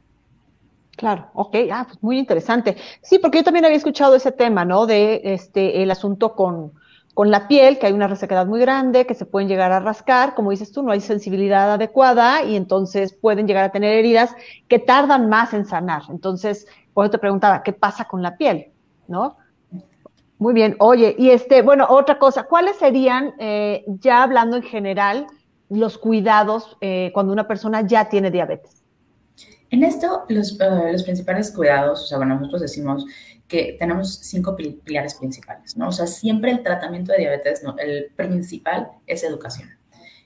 [0.96, 2.76] Claro, ok, ah, pues muy interesante.
[3.02, 4.86] Sí, porque yo también había escuchado ese tema, ¿no?
[4.86, 6.72] De este, el asunto con,
[7.12, 10.34] con la piel, que hay una resequedad muy grande, que se pueden llegar a rascar,
[10.34, 14.34] como dices tú, no hay sensibilidad adecuada y entonces pueden llegar a tener heridas
[14.68, 16.02] que tardan más en sanar.
[16.08, 18.72] Entonces, por eso te preguntaba, ¿qué pasa con la piel?
[19.06, 19.36] ¿No?
[20.38, 25.26] Muy bien, oye, y este, bueno, otra cosa, ¿cuáles serían, eh, ya hablando en general,
[25.68, 28.85] los cuidados eh, cuando una persona ya tiene diabetes?
[29.70, 33.04] En esto, los, eh, los, principales cuidados, o sea, bueno, nosotros decimos
[33.48, 35.88] que tenemos cinco pilares principales, ¿no?
[35.88, 37.76] O sea, siempre el tratamiento de diabetes, ¿no?
[37.78, 39.70] el principal es educación.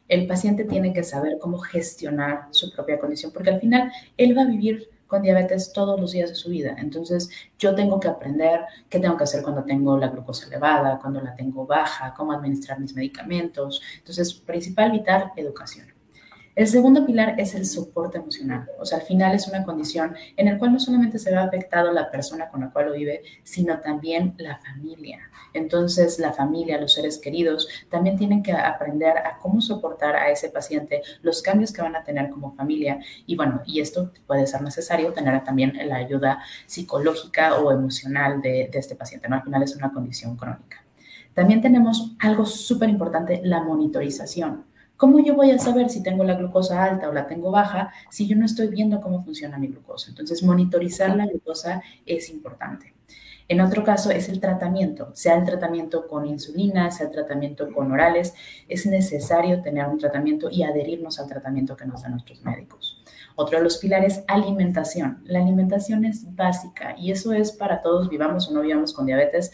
[0.09, 4.43] El paciente tiene que saber cómo gestionar su propia condición, porque al final él va
[4.43, 6.77] a vivir con diabetes todos los días de su vida.
[6.79, 11.21] Entonces, yo tengo que aprender qué tengo que hacer cuando tengo la glucosa elevada, cuando
[11.21, 13.83] la tengo baja, cómo administrar mis medicamentos.
[13.99, 16.00] Entonces, principal, vital, educación.
[16.57, 18.69] El segundo pilar es el soporte emocional.
[18.81, 21.93] O sea, al final es una condición en la cual no solamente se ve afectado
[21.93, 25.21] la persona con la cual lo vive, sino también la familia.
[25.55, 30.49] Entonces, la familia, los seres queridos, también tienen que aprender a cómo soportar a ese
[30.49, 32.99] paciente, los cambios que van a tener como familia.
[33.27, 38.71] Y bueno, y esto puede ser necesario tener también la ayuda psicológica o emocional de,
[38.73, 39.29] este paciente.
[39.29, 39.37] ¿no?
[39.37, 40.85] Al final es una condición crónica.
[41.33, 44.65] También tenemos algo súper importante, la monitorización.
[45.01, 48.27] ¿Cómo yo voy a saber si tengo la glucosa alta o la tengo baja si
[48.27, 50.11] yo no estoy viendo cómo funciona mi glucosa?
[50.11, 52.93] Entonces, monitorizar la glucosa es importante.
[53.49, 57.91] En otro caso es el tratamiento, sea el tratamiento con insulina, sea el tratamiento con
[57.91, 58.35] orales,
[58.69, 63.03] es necesario tener un tratamiento y adherirnos al tratamiento que nos dan nuestros médicos.
[63.37, 65.23] Otro de los pilares, alimentación.
[65.25, 69.51] La alimentación es básica y eso es para todos, vivamos o no vivamos con diabetes,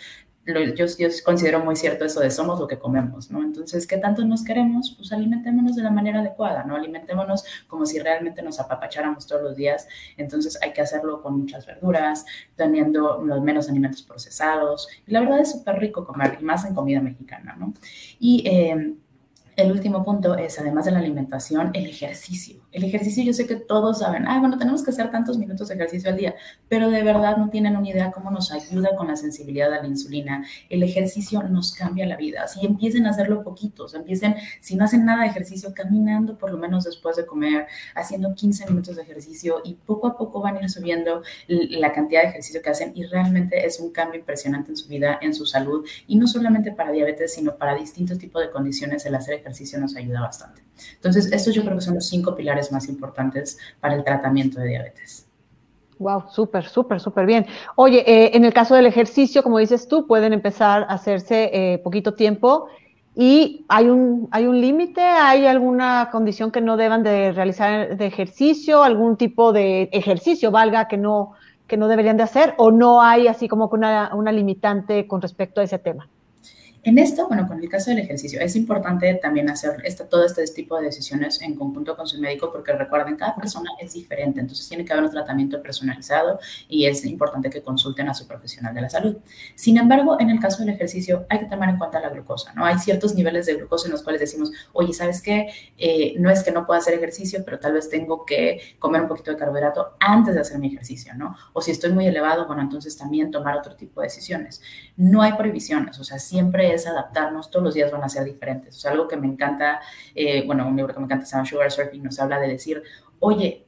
[0.46, 3.42] yo, yo, considero muy cierto eso de somos lo que comemos, ¿no?
[3.42, 4.94] Entonces, ¿qué tanto nos queremos?
[4.96, 6.76] Pues alimentémonos de la manera adecuada, ¿no?
[6.76, 9.88] Alimentémonos como si realmente nos apapacháramos todos los días.
[10.16, 14.88] Entonces, hay que hacerlo con muchas verduras, teniendo los menos alimentos procesados.
[15.06, 17.74] Y la verdad es súper rico comer, y más en comida mexicana, ¿no?
[18.18, 18.46] Y...
[18.46, 18.94] Eh,
[19.57, 22.61] el último punto es, además de la alimentación, el ejercicio.
[22.73, 25.75] El ejercicio yo sé que todos saben, ah, bueno, tenemos que hacer tantos minutos de
[25.77, 26.35] ejercicio al día,
[26.69, 29.88] pero de verdad no tienen una idea cómo nos ayuda con la sensibilidad a la
[29.88, 30.45] insulina.
[30.69, 32.42] El ejercicio nos cambia la vida.
[32.42, 36.59] Así empiecen a hacerlo poquitos, empiecen, si no hacen nada de ejercicio, caminando por lo
[36.59, 40.62] menos después de comer, haciendo 15 minutos de ejercicio y poco a poco van a
[40.64, 44.77] ir subiendo la cantidad de ejercicio que hacen y realmente es un cambio impresionante en
[44.77, 48.51] su vida, en su salud y no solamente para diabetes, sino para distintos tipos de
[48.51, 50.62] condiciones el hacer ejercicio nos ayuda bastante.
[50.94, 54.68] Entonces, estos yo creo que son los cinco pilares más importantes para el tratamiento de
[54.68, 55.26] diabetes.
[55.98, 57.46] Wow, súper, súper, súper bien.
[57.76, 61.78] Oye, eh, en el caso del ejercicio, como dices tú, pueden empezar a hacerse eh,
[61.78, 62.66] poquito tiempo
[63.14, 68.06] y hay un, hay un límite, hay alguna condición que no deban de realizar de
[68.06, 71.32] ejercicio, algún tipo de ejercicio, valga, que no,
[71.66, 75.62] que no deberían de hacer, o no hay así como una, una limitante con respecto
[75.62, 76.11] a ese tema.
[76.87, 80.46] En esto, bueno, con el caso del ejercicio, es importante también hacer esta, todo este
[80.46, 84.68] tipo de decisiones en conjunto con su médico porque recuerden, cada persona es diferente, entonces
[84.68, 88.83] tiene que haber un tratamiento personalizado y es importante que consulten a su profesional de
[88.83, 89.16] la salud.
[89.57, 92.64] Sin embargo, en el caso del ejercicio hay que tomar en cuenta la glucosa, ¿no?
[92.64, 95.49] Hay ciertos niveles de glucosa en los cuales decimos, oye, ¿sabes qué?
[95.77, 99.09] Eh, no es que no pueda hacer ejercicio, pero tal vez tengo que comer un
[99.09, 101.35] poquito de carbohidrato antes de hacer mi ejercicio, ¿no?
[101.53, 104.62] O si estoy muy elevado, bueno, entonces también tomar otro tipo de decisiones.
[104.96, 108.77] No hay prohibiciones, o sea, siempre es adaptarnos, todos los días van a ser diferentes.
[108.77, 109.81] O sea, algo que me encanta,
[110.15, 112.83] eh, bueno, un libro que me encanta se llama Sugar Surfing, nos habla de decir,
[113.21, 113.67] oye,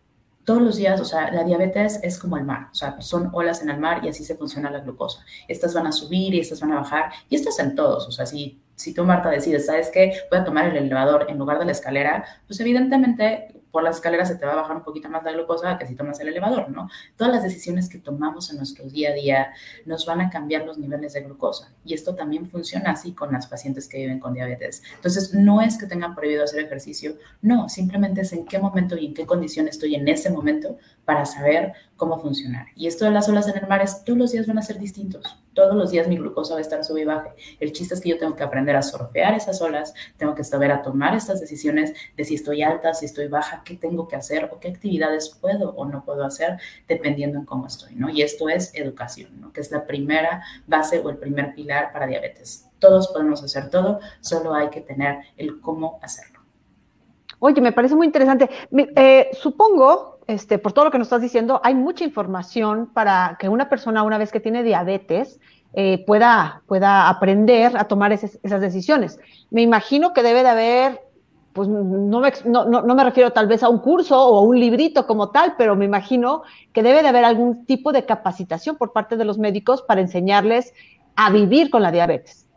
[0.48, 3.62] todos los días, o sea, la diabetes es como el mar, o sea, son olas
[3.62, 5.20] en el mar y así se funciona la glucosa.
[5.46, 8.10] Estas van a subir y estas van a bajar y esto es en todos, o
[8.10, 10.14] sea, si, si tú, Marta, decides, ¿sabes qué?
[10.30, 14.28] Voy a tomar el elevador en lugar de la escalera, pues evidentemente por las escaleras
[14.28, 16.70] se te va a bajar un poquito más la glucosa que si tomas el elevador,
[16.70, 16.88] ¿no?
[17.16, 19.52] Todas las decisiones que tomamos en nuestro día a día
[19.84, 21.72] nos van a cambiar los niveles de glucosa.
[21.84, 24.82] Y esto también funciona así con las pacientes que viven con diabetes.
[24.94, 29.06] Entonces, no es que tengan prohibido hacer ejercicio, no, simplemente es en qué momento y
[29.06, 32.66] en qué condición estoy en ese momento para saber cómo funcionar.
[32.76, 34.78] Y esto de las olas en el mar es, todos los días van a ser
[34.78, 35.38] distintos.
[35.54, 37.30] Todos los días mi glucosa va a estar sube y baje.
[37.58, 40.70] El chiste es que yo tengo que aprender a surfear esas olas, tengo que saber
[40.70, 44.48] a tomar estas decisiones de si estoy alta, si estoy baja, qué tengo que hacer
[44.50, 48.08] o qué actividades puedo o no puedo hacer dependiendo en cómo estoy, ¿no?
[48.08, 49.52] Y esto es educación, ¿no?
[49.52, 52.66] Que es la primera base o el primer pilar para diabetes.
[52.78, 56.40] Todos podemos hacer todo, solo hay que tener el cómo hacerlo.
[57.40, 58.48] Oye, me parece muy interesante.
[58.72, 63.48] Eh, supongo, este, por todo lo que nos estás diciendo, hay mucha información para que
[63.48, 65.38] una persona, una vez que tiene diabetes,
[65.74, 69.20] eh, pueda, pueda aprender a tomar esas, decisiones.
[69.50, 71.00] Me imagino que debe de haber,
[71.52, 74.58] pues no me, no, no me refiero tal vez a un curso o a un
[74.58, 78.92] librito como tal, pero me imagino que debe de haber algún tipo de capacitación por
[78.92, 80.72] parte de los médicos para enseñarles
[81.16, 82.47] a vivir con la diabetes.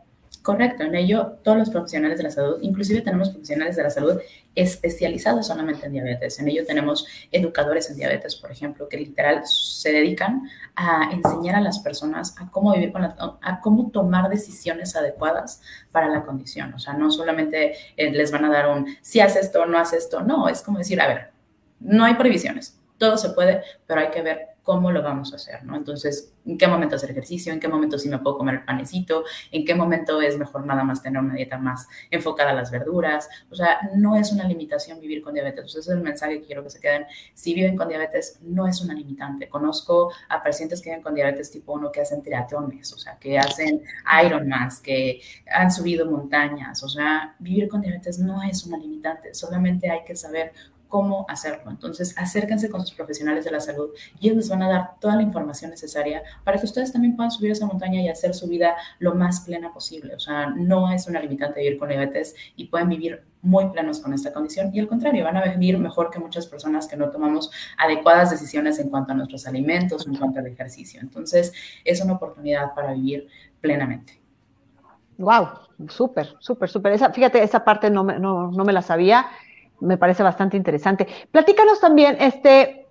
[0.42, 4.20] Correcto, en ello todos los profesionales de la salud, inclusive tenemos profesionales de la salud
[4.56, 6.40] especializados solamente en diabetes.
[6.40, 10.42] En ello tenemos educadores en diabetes, por ejemplo, que literal se dedican
[10.74, 15.62] a enseñar a las personas a cómo vivir con la, a cómo tomar decisiones adecuadas
[15.92, 16.74] para la condición.
[16.74, 20.04] O sea, no solamente eh, les van a dar un si haces esto, no haces
[20.04, 21.30] esto, no, es como decir, a ver,
[21.78, 25.64] no hay prohibiciones, todo se puede, pero hay que ver cómo lo vamos a hacer,
[25.64, 25.76] ¿no?
[25.76, 27.52] Entonces, ¿en qué momento hacer ejercicio?
[27.52, 29.24] ¿En qué momento sí me puedo comer el panecito?
[29.50, 33.28] ¿En qué momento es mejor nada más tener una dieta más enfocada a las verduras?
[33.50, 35.64] O sea, no es una limitación vivir con diabetes.
[35.66, 37.06] ese es el mensaje que quiero que se queden.
[37.34, 39.48] Si viven con diabetes, no es una limitante.
[39.48, 43.38] Conozco a pacientes que viven con diabetes tipo 1 que hacen triatlones, o sea, que
[43.38, 43.82] hacen
[44.24, 45.20] Ironmans, que
[45.52, 46.82] han subido montañas.
[46.84, 49.34] O sea, vivir con diabetes no es una limitante.
[49.34, 50.52] Solamente hay que saber
[50.92, 51.70] cómo hacerlo.
[51.70, 53.88] Entonces, acérquense con sus profesionales de la salud
[54.20, 57.30] y ellos les van a dar toda la información necesaria para que ustedes también puedan
[57.30, 60.14] subir esa montaña y hacer su vida lo más plena posible.
[60.14, 64.12] O sea, no es una limitante vivir con diabetes y pueden vivir muy plenos con
[64.12, 67.50] esta condición y al contrario, van a vivir mejor que muchas personas que no tomamos
[67.78, 71.00] adecuadas decisiones en cuanto a nuestros alimentos, en cuanto al ejercicio.
[71.00, 71.54] Entonces,
[71.86, 73.28] es una oportunidad para vivir
[73.62, 74.20] plenamente.
[75.16, 75.48] Wow,
[75.88, 76.98] súper, súper, súper.
[77.14, 79.30] fíjate, esa parte no me, no, no me la sabía
[79.82, 81.06] me parece bastante interesante.
[81.30, 82.86] Platícanos también, este,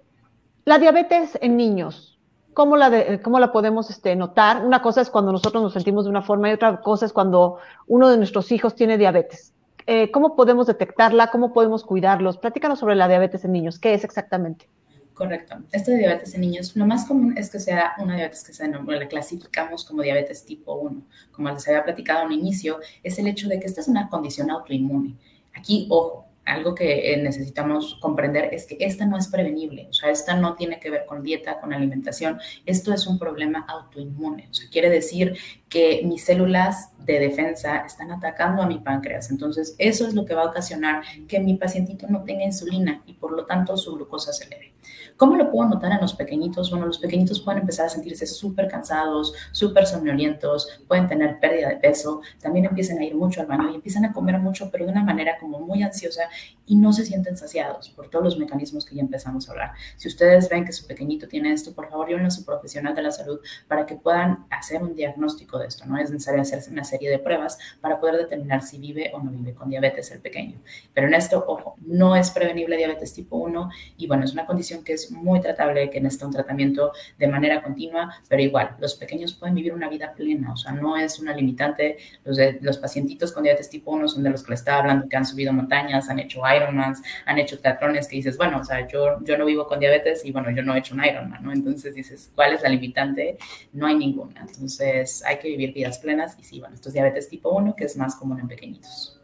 [0.65, 2.19] la diabetes en niños,
[2.53, 4.63] ¿cómo la, cómo la podemos este, notar?
[4.63, 7.57] Una cosa es cuando nosotros nos sentimos de una forma y otra cosa es cuando
[7.87, 9.53] uno de nuestros hijos tiene diabetes.
[9.87, 11.31] Eh, ¿Cómo podemos detectarla?
[11.31, 12.37] ¿Cómo podemos cuidarlos?
[12.37, 13.79] Platícanos sobre la diabetes en niños.
[13.79, 14.69] ¿Qué es exactamente?
[15.13, 15.55] Correcto.
[15.71, 18.67] Esto de diabetes en niños, lo más común es que sea una diabetes que se
[18.67, 21.01] la clasificamos como diabetes tipo 1.
[21.31, 24.49] Como les había platicado al inicio, es el hecho de que esta es una condición
[24.49, 25.17] autoinmune.
[25.53, 30.09] Aquí, ojo, algo que eh, necesitamos comprender es que esta no es prevenible, o sea,
[30.09, 34.53] esta no tiene que ver con dieta, con alimentación, esto es un problema autoinmune, o
[34.53, 35.37] sea, quiere decir
[35.69, 40.35] que mis células de defensa están atacando a mi páncreas, entonces eso es lo que
[40.35, 44.33] va a ocasionar que mi pacientito no tenga insulina y por lo tanto su glucosa
[44.33, 44.71] se eleve.
[45.17, 46.71] ¿Cómo lo puedo notar en los pequeñitos?
[46.71, 51.77] Bueno, los pequeñitos pueden empezar a sentirse súper cansados, súper somnolientos, pueden tener pérdida de
[51.77, 54.91] peso, también empiezan a ir mucho al baño y empiezan a comer mucho, pero de
[54.91, 56.23] una manera como muy ansiosa
[56.65, 59.71] y no se sienten saciados por todos los mecanismos que ya empezamos a hablar.
[59.97, 63.01] Si ustedes ven que su pequeñito tiene esto, por favor, llévenlo a su profesional de
[63.01, 65.85] la salud para que puedan hacer un diagnóstico de esto.
[65.85, 69.31] No es necesario hacerse una serie de pruebas para poder determinar si vive o no
[69.31, 70.61] vive con diabetes el pequeño.
[70.93, 74.83] Pero en esto, ojo, no es prevenible diabetes tipo 1 y bueno, es una condición
[74.83, 79.33] que es muy tratable, que necesita un tratamiento de manera continua, pero igual, los pequeños
[79.33, 81.97] pueden vivir una vida plena, o sea, no es una limitante.
[82.23, 85.09] Los, de, los pacientitos con diabetes tipo 1 son de los que le estaba hablando,
[85.09, 88.87] que han subido montañas, han hecho Ironmans, han hecho teatrones que dices, bueno, o sea,
[88.87, 91.51] yo, yo no vivo con diabetes y bueno, yo no he hecho un Ironman, ¿no?
[91.51, 93.37] Entonces dices, ¿cuál es la limitante?
[93.73, 94.41] No hay ninguna.
[94.41, 97.85] Entonces hay que vivir vidas plenas y sí, bueno, esto es diabetes tipo 1, que
[97.85, 99.19] es más común en pequeñitos.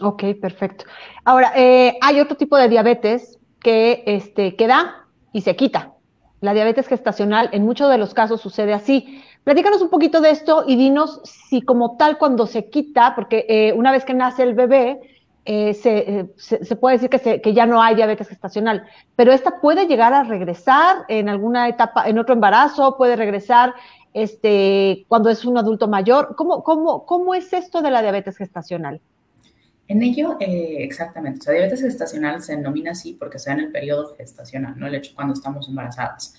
[0.00, 0.84] Ok, perfecto.
[1.24, 5.92] Ahora, eh, hay otro tipo de diabetes que, este, que da y se quita.
[6.40, 9.22] La diabetes gestacional en muchos de los casos sucede así.
[9.42, 13.72] Platícanos un poquito de esto y dinos si como tal cuando se quita, porque eh,
[13.72, 15.00] una vez que nace el bebé,
[15.46, 19.86] eh, se, se, puede decir que, que, ya no hay diabetes gestacional, pero esta puede
[19.86, 23.74] llegar a regresar en alguna etapa, en otro embarazo, puede regresar
[24.12, 26.34] este, cuando es un adulto mayor.
[26.36, 29.00] ¿Cómo, cómo, cómo es esto de la diabetes gestacional?
[29.88, 33.66] En ello, eh, exactamente, o sea, diabetes gestacional se denomina así porque se da en
[33.66, 36.34] el periodo gestacional, no el hecho cuando estamos embarazadas.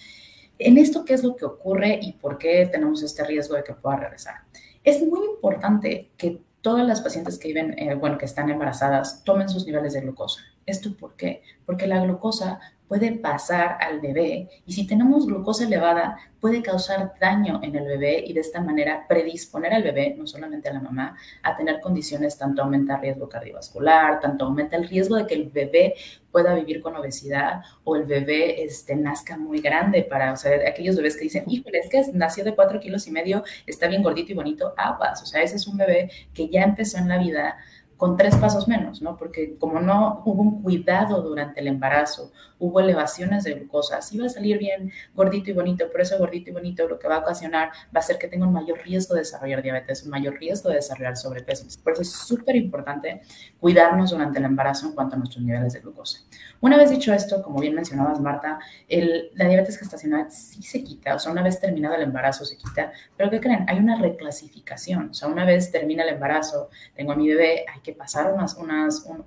[0.59, 3.73] En esto, ¿qué es lo que ocurre y por qué tenemos este riesgo de que
[3.73, 4.35] pueda regresar?
[4.83, 9.47] Es muy importante que todas las pacientes que viven, eh, bueno, que están embarazadas, tomen
[9.47, 10.41] sus niveles de glucosa.
[10.65, 11.41] ¿Esto por qué?
[11.65, 17.59] Porque la glucosa puede pasar al bebé y si tenemos glucosa elevada puede causar daño
[17.63, 21.17] en el bebé y de esta manera predisponer al bebé, no solamente a la mamá,
[21.41, 25.49] a tener condiciones, tanto aumenta el riesgo cardiovascular, tanto aumenta el riesgo de que el
[25.49, 25.95] bebé
[26.31, 30.95] pueda vivir con obesidad o el bebé este, nazca muy grande para, o sea, aquellos
[30.95, 34.31] bebés que dicen, híjole, es que nació de cuatro kilos y medio, está bien gordito
[34.31, 37.57] y bonito, aguas, o sea, ese es un bebé que ya empezó en la vida
[37.97, 39.17] con tres pasos menos, ¿no?
[39.17, 44.27] Porque como no hubo un cuidado durante el embarazo, hubo elevaciones de glucosa, sí va
[44.27, 47.19] a salir bien gordito y bonito, pero ese gordito y bonito lo que va a
[47.19, 50.69] ocasionar va a ser que tenga un mayor riesgo de desarrollar diabetes, un mayor riesgo
[50.69, 51.65] de desarrollar sobrepeso.
[51.83, 53.21] Por eso es súper importante
[53.59, 56.19] cuidarnos durante el embarazo en cuanto a nuestros niveles de glucosa.
[56.59, 61.15] Una vez dicho esto, como bien mencionabas, Marta, el, la diabetes gestacional sí se quita,
[61.15, 63.65] o sea, una vez terminado el embarazo se quita, pero ¿qué creen?
[63.67, 67.81] Hay una reclasificación, o sea, una vez termina el embarazo, tengo a mi bebé, hay
[67.87, 68.57] que pasar unas,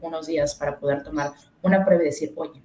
[0.01, 2.63] unos días para poder tomar una prueba y decir, oye,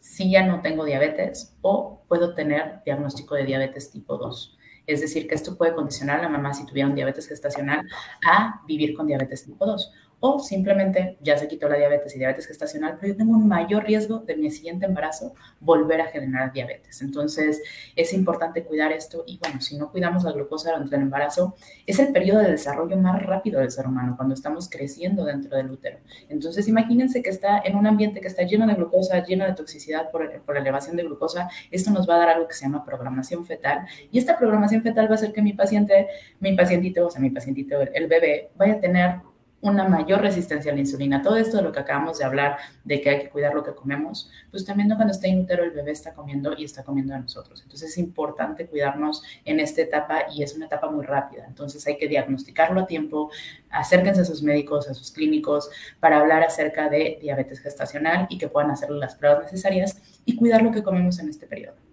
[0.00, 4.58] si ya no tengo diabetes o puedo tener diagnóstico de diabetes tipo 2.
[4.88, 7.86] Es decir, que esto puede condicionar a la mamá si tuviera un diabetes gestacional
[8.26, 12.46] a vivir con diabetes tipo 2 o simplemente ya se quitó la diabetes y diabetes
[12.46, 17.02] gestacional, pero yo tengo un mayor riesgo de mi siguiente embarazo volver a generar diabetes.
[17.02, 17.62] Entonces,
[17.94, 21.54] es importante cuidar esto y bueno, si no cuidamos la glucosa durante el embarazo,
[21.86, 25.70] es el periodo de desarrollo más rápido del ser humano, cuando estamos creciendo dentro del
[25.70, 25.98] útero.
[26.28, 30.10] Entonces, imagínense que está en un ambiente que está lleno de glucosa, lleno de toxicidad
[30.10, 33.44] por, por elevación de glucosa, esto nos va a dar algo que se llama programación
[33.44, 36.08] fetal y esta programación fetal va a hacer que mi paciente,
[36.40, 39.20] mi pacientito, o sea, mi pacientito, el bebé, vaya a tener
[39.60, 41.22] una mayor resistencia a la insulina.
[41.22, 43.74] Todo esto de lo que acabamos de hablar, de que hay que cuidar lo que
[43.74, 47.18] comemos, pues también cuando está en útero el bebé está comiendo y está comiendo a
[47.18, 47.62] nosotros.
[47.62, 51.44] Entonces es importante cuidarnos en esta etapa y es una etapa muy rápida.
[51.46, 53.30] Entonces hay que diagnosticarlo a tiempo,
[53.70, 58.48] acérquense a sus médicos, a sus clínicos para hablar acerca de diabetes gestacional y que
[58.48, 61.85] puedan hacer las pruebas necesarias y cuidar lo que comemos en este periodo.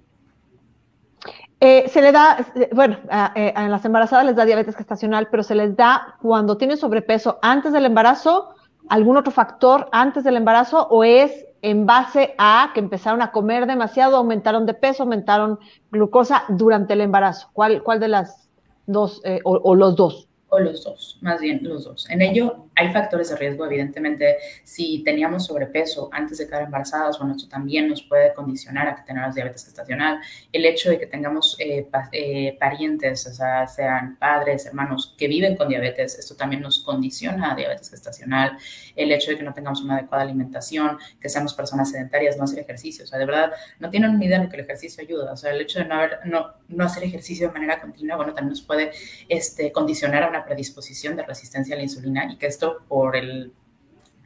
[1.65, 5.43] Eh, se le da, bueno, a, eh, a, las embarazadas les da diabetes gestacional, pero
[5.43, 8.49] se les da cuando tienen sobrepeso antes del embarazo,
[8.89, 13.65] algún otro factor antes del embarazo, o es en base a que empezaron a comer
[13.65, 15.58] demasiado, aumentaron de peso, aumentaron
[15.89, 17.47] glucosa durante el embarazo.
[17.54, 18.49] ¿Cuál, cuál de las
[18.86, 20.28] dos eh, o, o los dos?
[20.54, 22.08] o los dos, más bien los dos.
[22.12, 27.36] En ello hay factores de riesgo, evidentemente, si teníamos sobrepeso antes de quedar embarazadas, bueno,
[27.36, 30.19] esto también nos puede condicionar a que tengamos diabetes gestacional.
[30.51, 35.55] El hecho de que tengamos eh, eh, parientes, o sea, sean padres, hermanos, que viven
[35.55, 38.57] con diabetes, esto también nos condiciona a diabetes gestacional.
[38.95, 42.59] El hecho de que no tengamos una adecuada alimentación, que seamos personas sedentarias, no hacer
[42.59, 45.33] ejercicio, o sea, de verdad, no tienen ni idea de lo que el ejercicio ayuda.
[45.33, 48.33] O sea, el hecho de no, haber, no, no hacer ejercicio de manera continua, bueno,
[48.33, 48.91] también nos puede
[49.29, 53.54] este, condicionar a una predisposición de resistencia a la insulina y que esto por el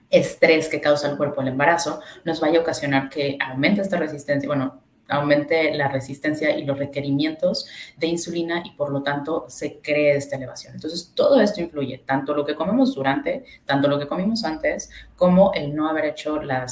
[0.09, 4.47] estrés que causa el cuerpo el embarazo nos vaya a ocasionar que aumente esta resistencia,
[4.47, 7.67] bueno, aumente la resistencia y los requerimientos
[7.97, 10.75] de insulina y por lo tanto se cree esta elevación.
[10.75, 15.51] Entonces, todo esto influye, tanto lo que comemos durante, tanto lo que comimos antes, como
[15.53, 16.67] el no haber hecho la,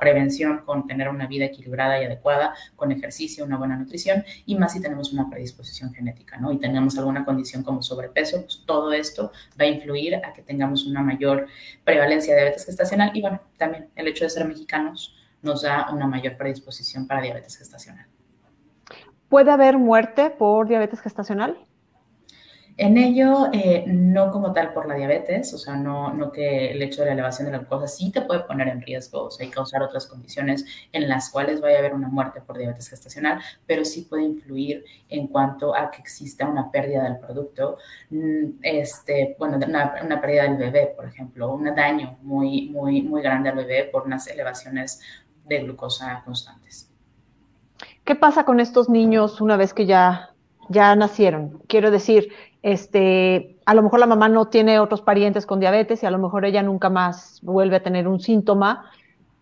[0.00, 4.72] prevención con tener una vida equilibrada y adecuada, con ejercicio, una buena nutrición y más
[4.72, 6.52] si tenemos una predisposición genética, ¿no?
[6.52, 10.86] Y tenemos alguna condición como sobrepeso, pues todo esto va a influir a que tengamos
[10.86, 11.46] una mayor
[11.84, 16.06] prevalencia de diabetes gestacional y bueno, también el hecho de ser mexicanos nos da una
[16.06, 18.06] mayor predisposición para diabetes gestacional.
[19.28, 21.58] ¿Puede haber muerte por diabetes gestacional?
[22.80, 26.80] En ello, eh, no como tal por la diabetes, o sea, no, no que el
[26.80, 29.44] hecho de la elevación de la glucosa sí te puede poner en riesgo, o sea,
[29.44, 33.40] y causar otras condiciones en las cuales vaya a haber una muerte por diabetes gestacional,
[33.66, 37.78] pero sí puede influir en cuanto a que exista una pérdida del producto,
[38.10, 43.22] mm, este, bueno, una, una pérdida del bebé, por ejemplo, un daño muy, muy, muy
[43.22, 45.00] grande al bebé por unas elevaciones
[45.48, 46.90] de glucosa constantes.
[48.04, 50.30] ¿Qué pasa con estos niños una vez que ya,
[50.68, 51.60] ya nacieron?
[51.66, 52.32] Quiero decir,
[52.62, 56.18] este, a lo mejor la mamá no tiene otros parientes con diabetes y a lo
[56.18, 58.90] mejor ella nunca más vuelve a tener un síntoma.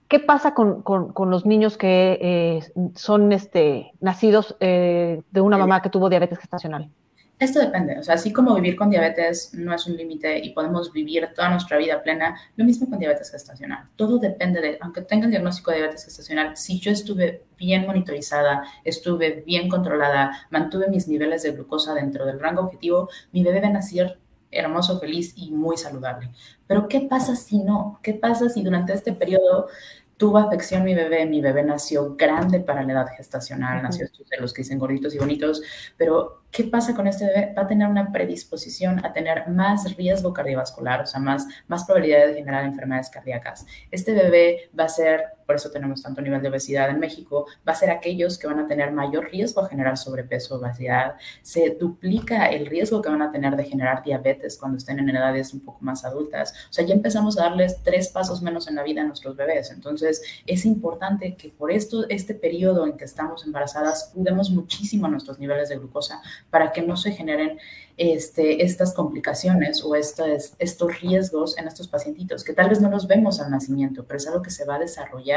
[0.09, 0.83] ¿Qué pasa con,
[1.31, 6.91] los niños que eh, son este, nacidos eh, de una mamá que tuvo diabetes gestacional?
[7.39, 10.91] Esto depende, o sea, así como vivir con diabetes no es un límite y podemos
[10.91, 13.91] vivir toda nuestra vida plena, lo mismo con diabetes gestacional.
[13.95, 18.65] Todo depende de, aunque tenga el diagnóstico de diabetes gestacional, si yo estuve bien monitorizada,
[18.85, 23.69] estuve bien controlada, mantuve mis niveles de glucosa dentro del rango objetivo, mi bebé va
[23.69, 24.19] a nacer
[24.51, 26.31] hermoso, feliz y muy saludable.
[26.67, 28.01] Pero ¿qué pasa si no?
[28.03, 29.69] ¿Qué pasa si durante este periodo
[30.17, 34.53] tuvo afección mi bebé, mi bebé nació grande para la edad gestacional, nació de los
[34.53, 35.63] que dicen gorditos y bonitos,
[35.97, 37.55] pero ¿qué pasa con este bebé?
[37.57, 42.29] Va a tener una predisposición a tener más riesgo cardiovascular, o sea, más, más probabilidad
[42.29, 43.67] de generar enfermedades cardíacas.
[43.91, 47.73] Este bebé va a ser, por eso tenemos tanto nivel de obesidad en México, va
[47.73, 51.15] a ser aquellos que van a tener mayor riesgo a generar sobrepeso, obesidad.
[51.43, 55.55] Se duplica el riesgo que van a tener de generar diabetes cuando estén en edades
[55.55, 56.53] un poco más adultas.
[56.71, 59.71] O sea, ya empezamos a darles tres pasos menos en la vida a nuestros bebés.
[59.71, 65.39] Entonces, es importante que por esto, este periodo en que estamos embarazadas, cuidemos muchísimo nuestros
[65.39, 66.21] niveles de glucosa
[66.51, 67.59] para que no se generen
[67.97, 73.41] este, estas complicaciones o estos riesgos en estos pacientitos, que tal vez no los vemos
[73.41, 75.36] al nacimiento, pero es algo que se va a desarrollar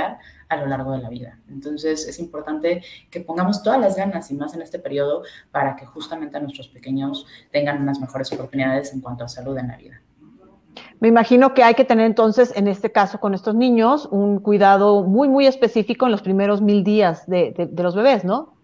[0.50, 1.40] a lo largo de la vida.
[1.50, 5.86] Entonces es importante que pongamos todas las ganas y más en este periodo para que
[5.86, 10.02] justamente nuestros pequeños tengan unas mejores oportunidades en cuanto a salud en la vida.
[11.00, 15.04] Me imagino que hay que tener entonces, en este caso con estos niños, un cuidado
[15.04, 18.59] muy, muy específico en los primeros mil días de, de los bebés, ¿no?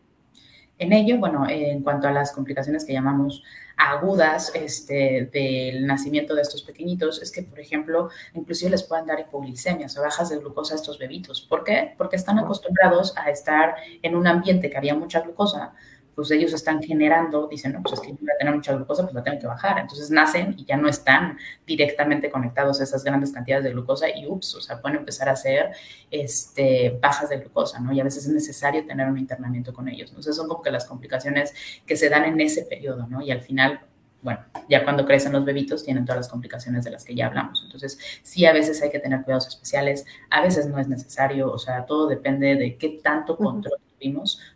[0.78, 3.44] En ello, bueno, en cuanto a las complicaciones que llamamos
[3.78, 9.20] agudas este, del nacimiento de estos pequeñitos, es que, por ejemplo, inclusive les pueden dar
[9.20, 11.42] hipoglicemias o bajas de glucosa a estos bebitos.
[11.42, 11.94] ¿Por qué?
[11.98, 15.74] Porque están acostumbrados a estar en un ambiente que había mucha glucosa,
[16.16, 19.14] pues ellos están generando, dicen, no, pues es que voy a tener mucha glucosa, pues
[19.14, 19.80] la tengo que bajar.
[19.80, 21.38] Entonces nacen y ya no están
[21.68, 25.34] directamente conectados a esas grandes cantidades de glucosa y ups, o sea, pueden empezar a
[25.34, 25.72] hacer
[26.10, 27.92] este, bajas de glucosa, ¿no?
[27.92, 30.10] Y a veces es necesario tener un internamiento con ellos.
[30.10, 31.54] Entonces son como que las complicaciones
[31.86, 33.22] que se dan en ese periodo, ¿no?
[33.22, 33.82] Y al final
[34.22, 37.62] bueno, ya cuando crecen los bebitos tienen todas las complicaciones de las que ya hablamos.
[37.64, 41.60] Entonces, sí, a veces hay que tener cuidados especiales, a veces no es necesario, o
[41.60, 43.80] sea, todo depende de qué tanto control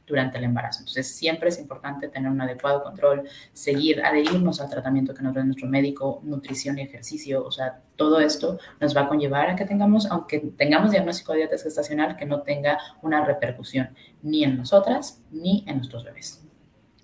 [0.06, 0.80] durante el embarazo.
[0.80, 3.24] Entonces, siempre es importante tener un adecuado control,
[3.54, 8.20] seguir, adherirnos al tratamiento que nos da nuestro médico, nutrición y ejercicio, o sea, todo
[8.20, 12.26] esto nos va a conllevar a que tengamos, aunque tengamos diagnóstico de diabetes gestacional, que
[12.26, 13.90] no tenga una repercusión
[14.22, 16.46] ni en nosotras ni en nuestros bebés.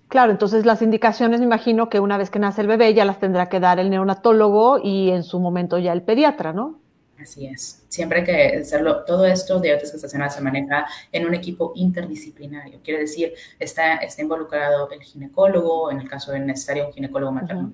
[0.08, 3.18] Claro, entonces las indicaciones me imagino que una vez que nace el bebé ya las
[3.18, 6.80] tendrá que dar el neonatólogo y en su momento ya el pediatra, ¿no?
[7.18, 7.84] Así es.
[7.88, 9.04] Siempre hay que hacerlo.
[9.04, 12.80] Todo esto de diabetes gestacional se maneja en un equipo interdisciplinario.
[12.82, 17.72] Quiere decir, está, está involucrado el ginecólogo, en el caso de necesario un ginecólogo materno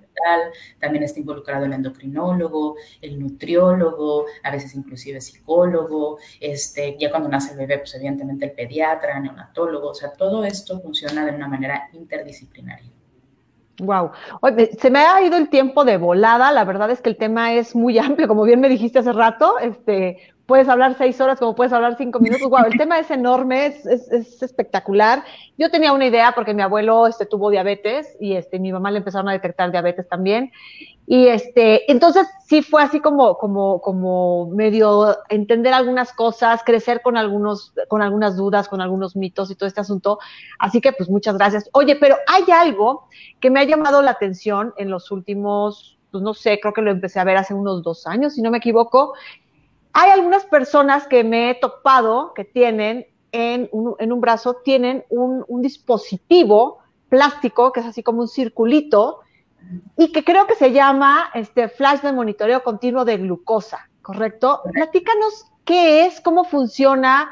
[0.79, 7.53] también está involucrado el endocrinólogo, el nutriólogo, a veces inclusive psicólogo, este, ya cuando nace
[7.53, 11.89] el bebé, pues evidentemente el pediatra, neonatólogo, o sea, todo esto funciona de una manera
[11.93, 12.91] interdisciplinaria.
[13.79, 14.13] Wow.
[14.79, 16.53] Se me ha ido el tiempo de volada.
[16.53, 19.59] La verdad es que el tema es muy amplio, como bien me dijiste hace rato.
[19.59, 22.49] Este, puedes hablar seis horas, como puedes hablar cinco minutos.
[22.49, 25.25] Wow, el tema es enorme, es, es, espectacular.
[25.57, 28.99] Yo tenía una idea porque mi abuelo este, tuvo diabetes y este, mi mamá le
[28.99, 30.53] empezaron a detectar diabetes también.
[31.07, 37.17] Y este, entonces sí fue así como, como, como medio entender algunas cosas, crecer con
[37.17, 40.19] algunos, con algunas dudas, con algunos mitos y todo este asunto.
[40.59, 41.69] Así que pues muchas gracias.
[41.73, 43.09] Oye, pero hay algo
[43.41, 46.91] que me ha llamado la atención en los últimos, pues no sé, creo que lo
[46.91, 49.15] empecé a ver hace unos dos años, si no me equivoco.
[49.95, 55.05] Hay algunas personas que me he topado que tienen en un, en un brazo, tienen
[55.09, 56.79] un, un dispositivo
[57.09, 59.22] plástico que es así como un circulito
[59.97, 64.63] y que creo que se llama este flash de monitoreo continuo de glucosa, ¿correcto?
[64.73, 67.31] Platícanos qué es, cómo funciona,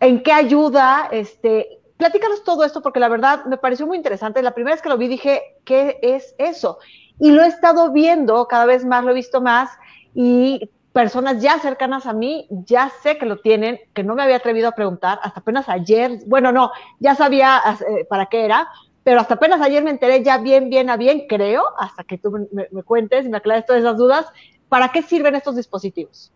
[0.00, 4.42] en qué ayuda, este, platícanos todo esto porque la verdad me pareció muy interesante.
[4.42, 6.78] La primera vez que lo vi dije, ¿qué es eso?
[7.18, 9.70] Y lo he estado viendo, cada vez más lo he visto más
[10.14, 14.36] y personas ya cercanas a mí ya sé que lo tienen, que no me había
[14.36, 18.68] atrevido a preguntar hasta apenas ayer, bueno, no, ya sabía eh, para qué era,
[19.04, 22.48] pero hasta apenas ayer me enteré ya bien, bien a bien, creo, hasta que tú
[22.52, 24.26] me, cuentes y me aclares todas esas dudas,
[24.68, 26.32] ¿para qué sirven estos dispositivos?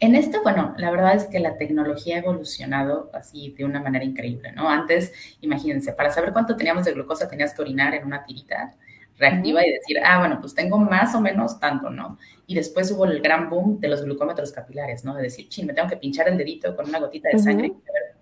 [0.00, 4.04] En esto, bueno, la verdad es que la tecnología ha evolucionado así de una manera
[4.04, 4.68] increíble, ¿no?
[4.68, 8.76] Antes, imagínense, para saber cuánto teníamos de glucosa tenías que orinar en una tirita
[9.16, 12.18] reactiva y decir, ah, bueno, pues tengo más o menos tanto, ¿no?
[12.46, 15.14] Y después hubo el gran boom de los glucómetros capilares, ¿no?
[15.14, 17.72] De decir, ching, me tengo que pinchar el dedito con una gotita de sangre y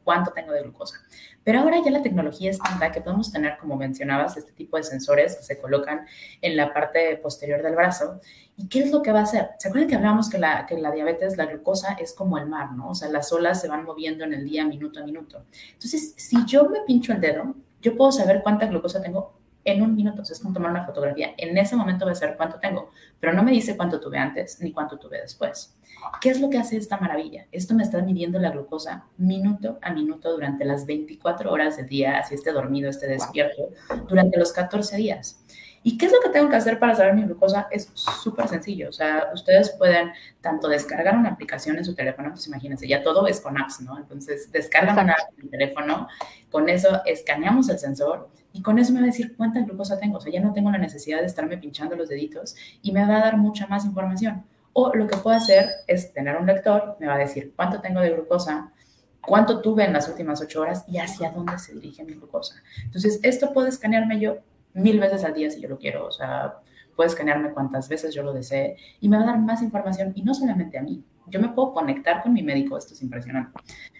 [0.06, 1.00] cuánto tengo de glucosa.
[1.42, 4.84] Pero ahora ya la tecnología es tanta que podemos tener, como mencionabas, este tipo de
[4.84, 6.06] sensores que se colocan
[6.40, 8.20] en la parte posterior del brazo.
[8.56, 9.50] ¿Y qué es lo que va a hacer?
[9.58, 12.72] ¿Se acuerdan que hablábamos que la, que la diabetes, la glucosa es como el mar,
[12.72, 12.90] ¿no?
[12.90, 15.44] O sea, las olas se van moviendo en el día minuto a minuto.
[15.72, 19.34] Entonces, si yo me pincho el dedo, yo puedo saber cuánta glucosa tengo
[19.64, 20.22] en un minuto.
[20.22, 21.34] O sea, es como tomar una fotografía.
[21.36, 24.60] En ese momento voy a saber cuánto tengo, pero no me dice cuánto tuve antes
[24.60, 25.74] ni cuánto tuve después.
[26.20, 27.46] ¿Qué es lo que hace esta maravilla?
[27.52, 32.22] Esto me está midiendo la glucosa minuto a minuto durante las 24 horas del día,
[32.24, 33.70] si esté dormido, esté despierto,
[34.08, 35.42] durante los 14 días.
[35.82, 37.68] ¿Y qué es lo que tengo que hacer para saber mi glucosa?
[37.70, 38.88] Es súper sencillo.
[38.88, 43.28] O sea, ustedes pueden tanto descargar una aplicación en su teléfono, pues imagínense, ya todo
[43.28, 43.96] es con apps, ¿no?
[43.96, 46.08] Entonces, descargan una app en el teléfono,
[46.50, 50.18] con eso escaneamos el sensor y con eso me va a decir cuánta glucosa tengo.
[50.18, 53.18] O sea, ya no tengo la necesidad de estarme pinchando los deditos y me va
[53.18, 54.44] a dar mucha más información.
[54.78, 58.00] O lo que puedo hacer es tener un lector, me va a decir cuánto tengo
[58.00, 58.74] de glucosa,
[59.22, 62.56] cuánto tuve en las últimas ocho horas y hacia dónde se dirige mi glucosa.
[62.84, 64.36] Entonces, esto puedo escanearme yo
[64.74, 66.04] mil veces al día si yo lo quiero.
[66.04, 66.56] O sea,
[66.94, 70.20] puede escanearme cuantas veces yo lo desee y me va a dar más información y
[70.20, 71.02] no solamente a mí.
[71.28, 73.58] Yo me puedo conectar con mi médico, esto es impresionante.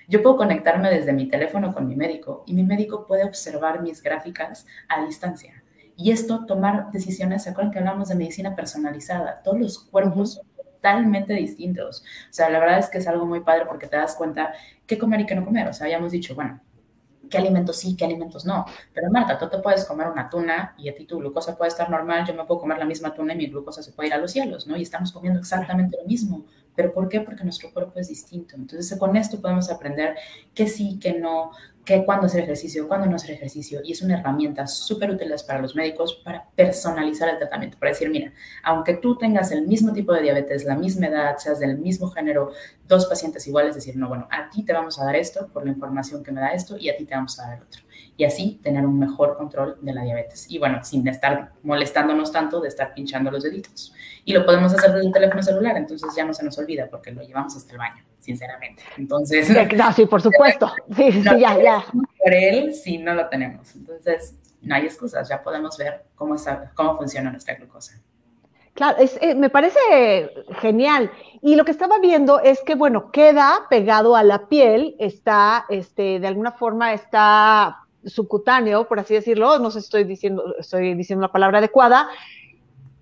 [0.09, 4.03] Yo puedo conectarme desde mi teléfono con mi médico y mi médico puede observar mis
[4.03, 5.63] gráficas a distancia.
[5.97, 9.41] Y esto, tomar decisiones, ¿se acuerdan que hablamos de medicina personalizada?
[9.43, 10.43] Todos los cuerpos
[10.87, 12.05] totalmente distintos.
[12.31, 14.53] O sea, la verdad es que es algo muy padre porque te das cuenta
[14.87, 15.69] qué comer y qué no comer.
[15.69, 16.61] O sea, habíamos dicho, bueno,
[17.29, 18.65] qué alimentos sí, qué alimentos no.
[18.95, 21.91] Pero Marta, tú te puedes comer una tuna y a ti tu glucosa puede estar
[21.91, 24.19] normal, yo me puedo comer la misma tuna y mi glucosa se puede ir a
[24.19, 24.77] los cielos, ¿no?
[24.77, 26.45] Y estamos comiendo exactamente lo mismo.
[26.77, 27.21] ¿Pero por qué?
[27.21, 28.55] Porque nuestro cuerpo es distinto.
[28.55, 30.15] Entonces, con esto podemos aprender
[30.55, 31.51] qué sí, qué no,
[31.87, 33.81] qué cuándo hacer ejercicio, cuándo no hacer ejercicio.
[33.83, 37.79] Y es una herramienta súper útil para los médicos para personalizar el tratamiento.
[37.79, 38.33] Para decir, mira,
[38.63, 42.51] aunque tú tengas el mismo tipo de diabetes, la misma edad, seas del mismo género,
[42.87, 45.71] dos pacientes iguales, decir, no, bueno, a ti te vamos a dar esto por la
[45.71, 48.61] información que me da esto y a ti te vamos a dar otro y así
[48.63, 50.47] tener un mejor control de la diabetes.
[50.51, 53.93] Y bueno, sin estar molestándonos tanto de estar pinchando los deditos.
[54.25, 57.13] Y lo podemos hacer desde el teléfono celular, entonces ya no se nos olvida porque
[57.13, 58.83] lo llevamos hasta el baño, sinceramente.
[58.99, 59.47] Entonces...
[59.95, 60.71] Sí, por supuesto.
[60.97, 61.85] Sí, sí, ya, ya.
[61.93, 63.75] Por él, sí, no lo tenemos.
[63.77, 68.01] Entonces, no hay excusas, ya podemos ver cómo, está, cómo funciona nuestra glucosa.
[68.75, 69.79] Claro, es, eh, me parece
[70.61, 71.11] genial.
[71.41, 76.19] Y lo que estaba viendo es que, bueno, queda pegado a la piel, está, este,
[76.21, 81.23] de alguna forma está subcutáneo, por así decirlo, no sé si estoy diciendo, estoy diciendo
[81.23, 82.09] la palabra adecuada,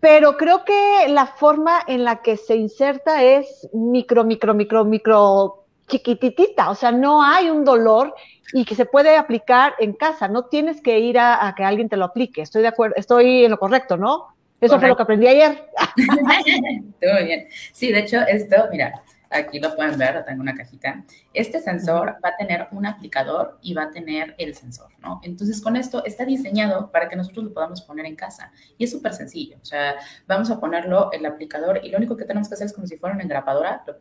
[0.04, 5.64] pero creo que la forma en la que se inserta es micro, micro, micro, micro
[5.88, 8.14] chiquititita, o sea, no hay un dolor
[8.52, 11.96] y que se puede aplicar en casa, no tienes que ir a, que alguien te
[11.96, 14.26] lo aplique, estoy de acuerdo, estoy en lo correcto, ¿no?
[14.60, 15.70] Eso fue lo que aprendí ayer.
[15.96, 17.48] Muy bien.
[17.72, 19.02] Sí, de hecho, esto, mira,
[19.34, 21.04] aquí lo pueden ver, tengo una cajita.
[21.32, 25.20] Este sensor va a tener un aplicador y va a tener el sensor, ¿no?
[25.22, 28.52] Entonces, con esto está diseñado para que nosotros lo podamos poner en casa.
[28.78, 29.58] Y es súper sencillo.
[29.60, 32.72] O sea, vamos a ponerlo el aplicador y lo único que tenemos que hacer es
[32.72, 33.96] como si fuera una engrapadora, lo,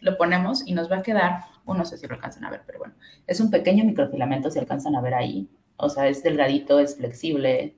[0.00, 2.62] lo ponemos y nos va a quedar, o no sé si lo alcanzan a ver,
[2.66, 2.94] pero bueno,
[3.26, 5.48] es un pequeño microfilamento, si alcanzan a ver ahí.
[5.76, 7.76] O sea, es delgadito, es flexible,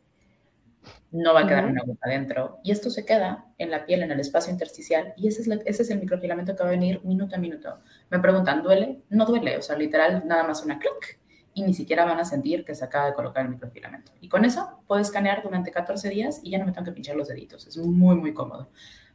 [1.11, 2.59] no va a quedar una gota adentro.
[2.63, 5.83] Y esto se queda en la piel, en el espacio intersticial, y ese es, ese
[5.83, 7.79] es el microfilamento que va a venir minuto a minuto.
[8.11, 9.03] Me preguntan, ¿duele?
[9.11, 11.19] No duele, o sea, literal, nada más una clic,
[11.55, 14.13] y ni siquiera van a sentir que se acaba de colocar el microfilamento.
[14.21, 17.17] Y con eso puedo escanear durante 14 días y ya no me tengo que pinchar
[17.17, 17.67] los deditos.
[17.67, 18.69] Es muy, muy cómodo.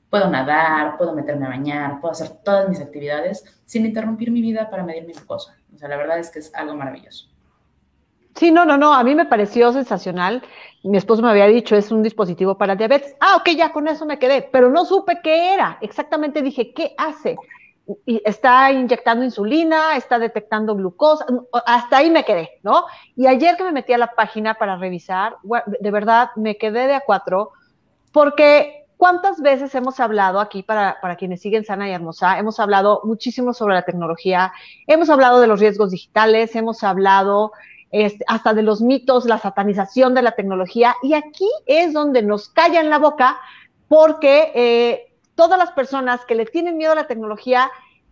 [0.09, 4.69] Puedo nadar, puedo meterme a bañar, puedo hacer todas mis actividades sin interrumpir mi vida
[4.69, 5.57] para medir mi glucosa.
[5.73, 7.29] O sea, la verdad es que es algo maravilloso.
[8.35, 10.43] Sí, no, no, no, a mí me pareció sensacional.
[10.83, 13.15] Mi esposo me había dicho, es un dispositivo para diabetes.
[13.19, 15.77] Ah, ok, ya con eso me quedé, pero no supe qué era.
[15.81, 17.35] Exactamente dije, ¿qué hace?
[18.05, 21.25] Está inyectando insulina, está detectando glucosa,
[21.65, 22.85] hasta ahí me quedé, ¿no?
[23.15, 26.93] Y ayer que me metí a la página para revisar, de verdad me quedé de
[26.93, 27.51] a cuatro,
[28.13, 32.37] porque ¿cuántas veces hemos hablado aquí para, para quienes siguen sana y hermosa?
[32.37, 34.53] Hemos hablado muchísimo sobre la tecnología,
[34.85, 37.53] hemos hablado de los riesgos digitales, hemos hablado
[38.27, 40.95] hasta de los mitos, la satanización de la tecnología.
[41.03, 43.39] Y aquí es donde nos callan la boca
[43.87, 47.69] porque eh, todas las personas que le tienen miedo a la tecnología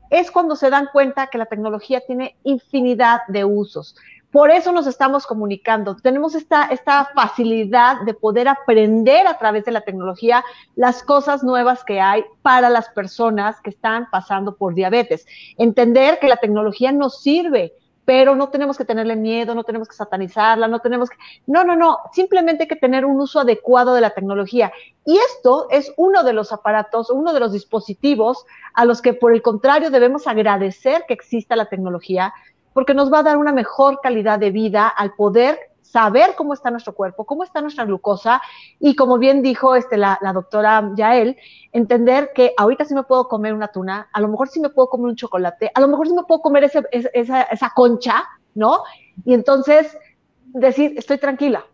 [0.10, 3.96] es cuando se dan cuenta que la tecnología tiene infinidad de usos.
[4.32, 5.96] Por eso nos estamos comunicando.
[5.96, 10.44] Tenemos esta, esta facilidad de poder aprender a través de la tecnología
[10.76, 15.26] las cosas nuevas que hay para las personas que están pasando por diabetes.
[15.58, 17.74] Entender que la tecnología nos sirve
[18.08, 21.18] pero no tenemos que tenerle miedo, no tenemos que satanizarla, no tenemos que...
[21.46, 24.72] No, no, no, simplemente hay que tener un uso adecuado de la tecnología.
[25.04, 29.34] Y esto es uno de los aparatos, uno de los dispositivos a los que por
[29.34, 32.34] el contrario debemos agradecer que exista la tecnología,
[32.72, 35.60] porque nos va a dar una mejor calidad de vida al poder
[35.92, 38.42] saber cómo está nuestro cuerpo, cómo está nuestra glucosa
[38.80, 41.38] y como bien dijo este, la, doctora Yael,
[41.72, 44.90] entender que ahorita sí me puedo comer una tuna, a lo mejor sí me puedo
[44.90, 48.24] comer un chocolate, a lo mejor sí me puedo comer esa, esa concha,
[48.54, 48.84] ¿no?
[49.26, 49.98] Y entonces
[50.46, 51.66] decir, estoy tranquila.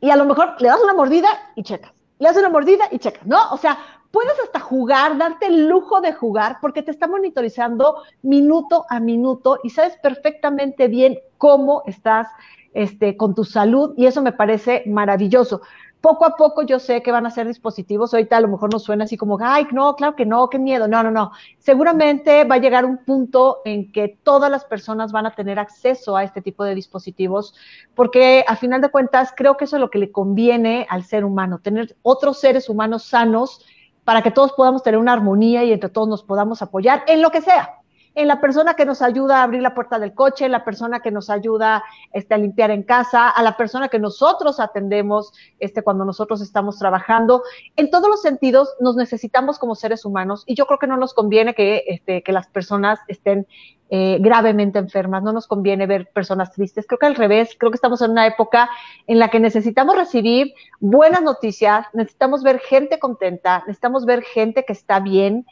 [0.00, 1.92] Y a lo mejor le das una mordida y checas.
[2.18, 3.38] Le das una mordida y checas, ¿no?
[3.52, 3.78] O sea,
[4.10, 9.60] puedes hasta jugar, darte el lujo de jugar, porque te está monitorizando minuto a minuto
[9.62, 12.28] y sabes perfectamente bien cómo estás
[12.72, 15.62] este, con tu salud y eso me parece maravilloso.
[16.00, 18.84] Poco a poco yo sé que van a ser dispositivos, ahorita a lo mejor nos
[18.84, 21.32] suena así como, ay, no, claro que no, qué miedo, no, no, no.
[21.58, 26.16] Seguramente va a llegar un punto en que todas las personas van a tener acceso
[26.16, 27.54] a este tipo de dispositivos,
[27.96, 31.24] porque a final de cuentas creo que eso es lo que le conviene al ser
[31.24, 33.64] humano, tener otros seres humanos sanos
[34.04, 37.30] para que todos podamos tener una armonía y entre todos nos podamos apoyar en lo
[37.30, 37.77] que sea
[38.18, 40.98] en la persona que nos ayuda a abrir la puerta del coche, en la persona
[40.98, 45.82] que nos ayuda este, a limpiar en casa, a la persona que nosotros atendemos este,
[45.82, 47.44] cuando nosotros estamos trabajando.
[47.76, 51.14] En todos los sentidos nos necesitamos como seres humanos y yo creo que no nos
[51.14, 53.46] conviene que, este, las personas estén
[53.88, 56.86] eh, gravemente enfermas, no nos conviene ver personas tristes.
[56.88, 58.68] Creo que al revés, creo que estamos en una época
[59.06, 64.72] en la que necesitamos recibir buenas noticias, necesitamos ver gente contenta, necesitamos ver gente que
[64.72, 65.46] está bien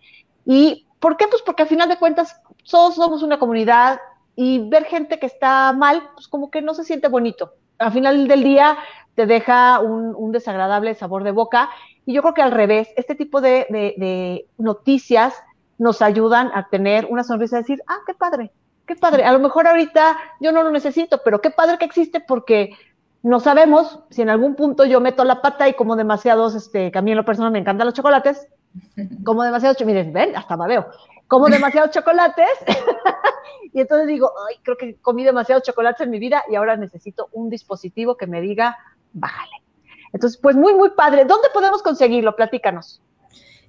[0.45, 1.27] y ¿Por qué?
[1.29, 4.01] Pues porque al final de cuentas todos somos una comunidad
[4.35, 7.55] y ver gente que está mal, pues como que no se siente bonito.
[7.79, 8.79] Al final del día
[9.15, 11.71] te deja un, desagradable sabor de boca
[12.05, 15.35] y yo creo que al revés, este tipo de, noticias
[15.79, 18.53] nos ayudan a tener una sonrisa y decir, ah, qué padre,
[18.87, 19.25] qué padre.
[19.25, 22.71] A lo mejor ahorita yo no lo necesito, pero qué padre que existe porque
[23.23, 26.99] no sabemos si en algún punto yo meto la pata y como demasiados, este, que
[26.99, 28.47] a mí en lo personal me encantan los chocolates,
[29.25, 30.87] como demasiados, miren, ven, hasta babeo,
[31.29, 32.49] como demasiados chocolates,
[33.73, 37.29] y entonces digo, ay, creo que comí demasiados chocolates en mi vida y ahora necesito
[37.33, 38.77] un dispositivo que me diga,
[39.13, 39.63] bájale.
[40.13, 41.25] Entonces, pues muy, muy padre.
[41.25, 42.37] ¿Dónde podemos conseguirlo?
[42.37, 43.03] Platícanos.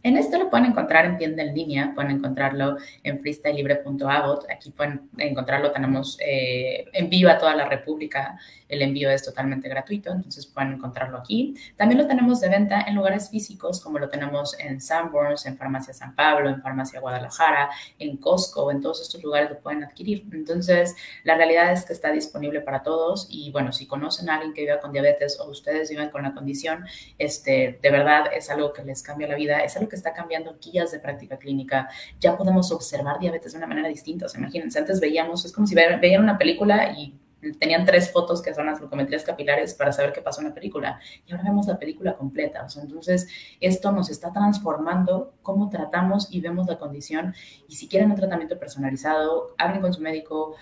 [0.08, 4.50] En esto lo pueden encontrar en tienda en línea, pueden encontrarlo en freestylelibre.abot.
[4.50, 8.40] Aquí pueden encontrarlo, tenemos eh, envío a toda la República.
[8.70, 11.56] El envío es totalmente gratuito, entonces pueden encontrarlo aquí.
[11.76, 15.94] También lo tenemos de venta en lugares físicos, como lo tenemos en Sanborns, en Farmacia
[15.94, 20.26] San Pablo, en Farmacia Guadalajara, en Costco, en todos estos lugares lo pueden adquirir.
[20.32, 24.54] Entonces, la realidad es que está disponible para todos y bueno, si conocen a alguien
[24.54, 26.86] que viva con diabetes o ustedes viven con la condición,
[27.18, 30.58] este, de verdad es algo que les cambia la vida, es algo que está cambiando
[30.60, 31.90] guías de práctica clínica.
[32.20, 34.26] Ya podemos observar diabetes de una manera distinta.
[34.26, 37.20] O imagínense, antes veíamos, es como si veían una película y
[37.60, 41.00] tenían tres fotos que son las glucometrías capilares para saber qué pasó en la película.
[41.26, 42.66] Y ahora vemos la película completa.
[42.82, 43.28] Entonces,
[43.60, 47.36] esto nos está transformando cómo tratamos y vemos la condición.
[47.68, 50.56] Y si quieren un tratamiento personalizado, hablen con su médico,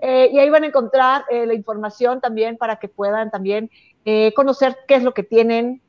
[0.00, 3.70] Eh, y ahí van a encontrar eh, la información también para que puedan también
[4.04, 5.82] eh, conocer qué es lo que tienen.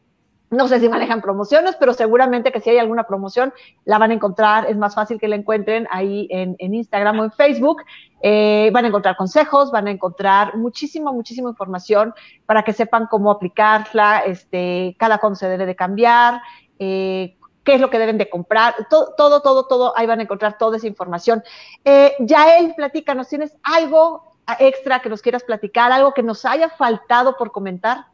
[0.52, 3.54] No sé si manejan promociones, pero seguramente que si hay alguna promoción
[3.86, 4.66] la van a encontrar.
[4.68, 7.84] Es más fácil que la encuentren ahí en, Instagram o en Facebook.
[8.24, 12.16] van a encontrar consejos, van a encontrar muchísima, muchísima información
[12.48, 16.42] para que sepan cómo aplicarla, este, cada cuándo se debe de cambiar,
[16.80, 20.24] eh, qué es lo que deben de comprar, todo, todo, todo, todo, ahí van a
[20.24, 21.44] encontrar toda esa información.
[21.84, 24.29] Eh, Yael, platícanos, ¿tienes algo
[24.60, 28.06] extra que nos quieras platicar, algo que nos haya faltado por comentar?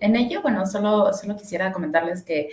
[0.00, 2.50] En ello, bueno, solo, solo quisiera comentarles que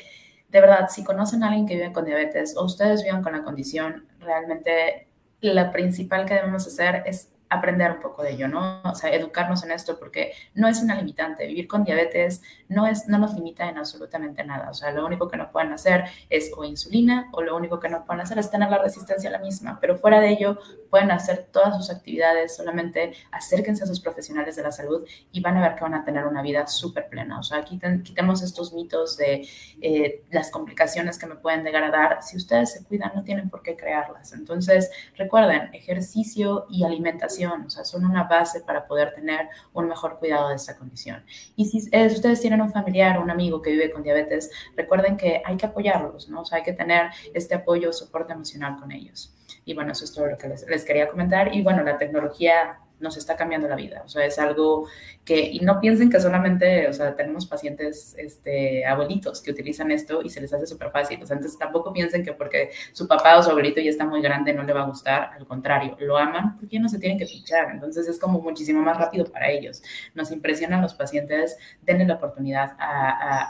[0.50, 3.43] de verdad, si conocen a alguien que vive con diabetes o ustedes viven con la
[3.43, 5.08] condición, realmente
[5.41, 8.82] la principal que debemos hacer es aprender un poco de ello, ¿no?
[8.84, 11.47] O sea, educarnos en esto porque no es una limitante.
[11.47, 14.70] Vivir con diabetes no, es, no nos limita en absolutamente nada.
[14.70, 17.89] O sea, lo único que nos pueden hacer es o insulina o lo único que
[17.89, 19.80] nos pueden hacer es tener la resistencia a la misma.
[19.82, 20.60] Pero fuera de ello,
[20.91, 25.58] pueden hacer todas sus actividades, solamente acérquense a sus profesionales de la salud y van
[25.58, 27.39] a ver que van a tener una vida súper plena.
[27.39, 29.47] O sea, quitemos estos mitos de
[29.82, 32.22] eh, las complicaciones que me pueden llegar a dar.
[32.22, 34.34] Si ustedes se cuidan, no tienen por qué crearlas.
[34.34, 40.20] Entonces, recuerden, ejercicio y alimentación o sea, son una base para poder tener un mejor
[40.20, 41.24] cuidado de esta condición.
[41.56, 45.42] Y si ustedes tienen un familiar o un amigo que vive con diabetes, recuerden que
[45.46, 46.42] hay que apoyarlos, ¿no?
[46.42, 49.36] O sea, hay que tener este apoyo soporte emocional con ellos.
[49.66, 51.54] Y bueno, eso es todo lo que les, les quería comentar.
[51.54, 54.02] Y bueno, la tecnología nos está cambiando la vida.
[54.06, 54.88] O sea, es algo
[55.26, 60.22] que, y no piensen que solamente, o sea, tenemos pacientes, este, abuelitos que utilizan esto
[60.22, 61.22] y se les hace súper fácil.
[61.22, 64.22] O sea, entonces tampoco piensen que porque su papá o su abuelito ya está muy
[64.22, 65.32] grande no le va a gustar.
[65.34, 67.72] Al contrario, lo aman porque no se tienen que pichar.
[67.72, 69.82] Entonces es como muchísimo más rápido para ellos.
[70.16, 72.76] Nos impresionan los pacientes, denle la oportunidad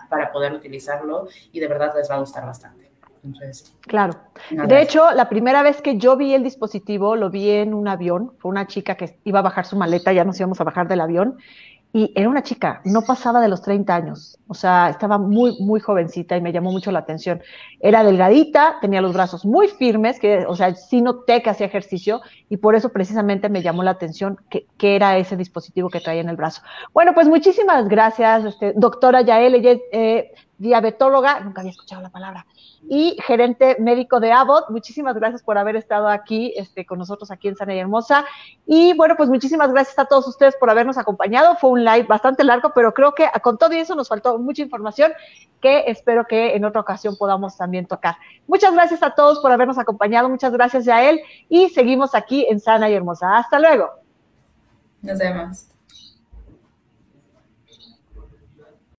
[0.10, 2.89] para poder utilizarlo y de verdad les va a gustar bastante
[3.82, 4.16] claro.
[4.52, 8.34] De hecho, la primera vez que yo vi el dispositivo, lo vi en un avión.
[8.40, 11.02] Fue una chica que iba a bajar su maleta, ya nos íbamos a bajar del
[11.02, 11.38] avión.
[11.92, 14.38] Y era una chica, no pasaba de los 30 años.
[14.48, 17.42] O sea, estaba muy, muy jovencita y me llamó mucho la atención.
[17.80, 22.22] Era delgadita, tenía los brazos muy firmes, que, o sea, sí noté que hacía ejercicio
[22.48, 26.30] y por eso precisamente me llamó la atención que, era ese dispositivo que traía en
[26.30, 26.62] el brazo.
[26.94, 32.10] Bueno, pues muchísimas gracias, este, doctora Yael, ella es eh, diabetóloga, nunca había escuchado la
[32.10, 32.46] palabra,
[32.88, 34.70] y gerente médico de Abbott.
[34.70, 38.26] Muchísimas gracias por haber estado aquí este, con nosotros aquí en Sana y Hermosa.
[38.66, 41.56] Y bueno, pues muchísimas gracias a todos ustedes por habernos acompañado.
[41.56, 45.12] Fue un live bastante largo, pero creo que con todo eso nos faltó mucha información
[45.62, 48.16] que espero que en otra ocasión podamos también tocar.
[48.48, 50.30] Muchas gracias a todos por habernos acompañado.
[50.30, 53.38] Muchas gracias a él y seguimos aquí en Sana y Hermosa.
[53.38, 53.90] Hasta luego.
[55.02, 55.79] Nos vemos.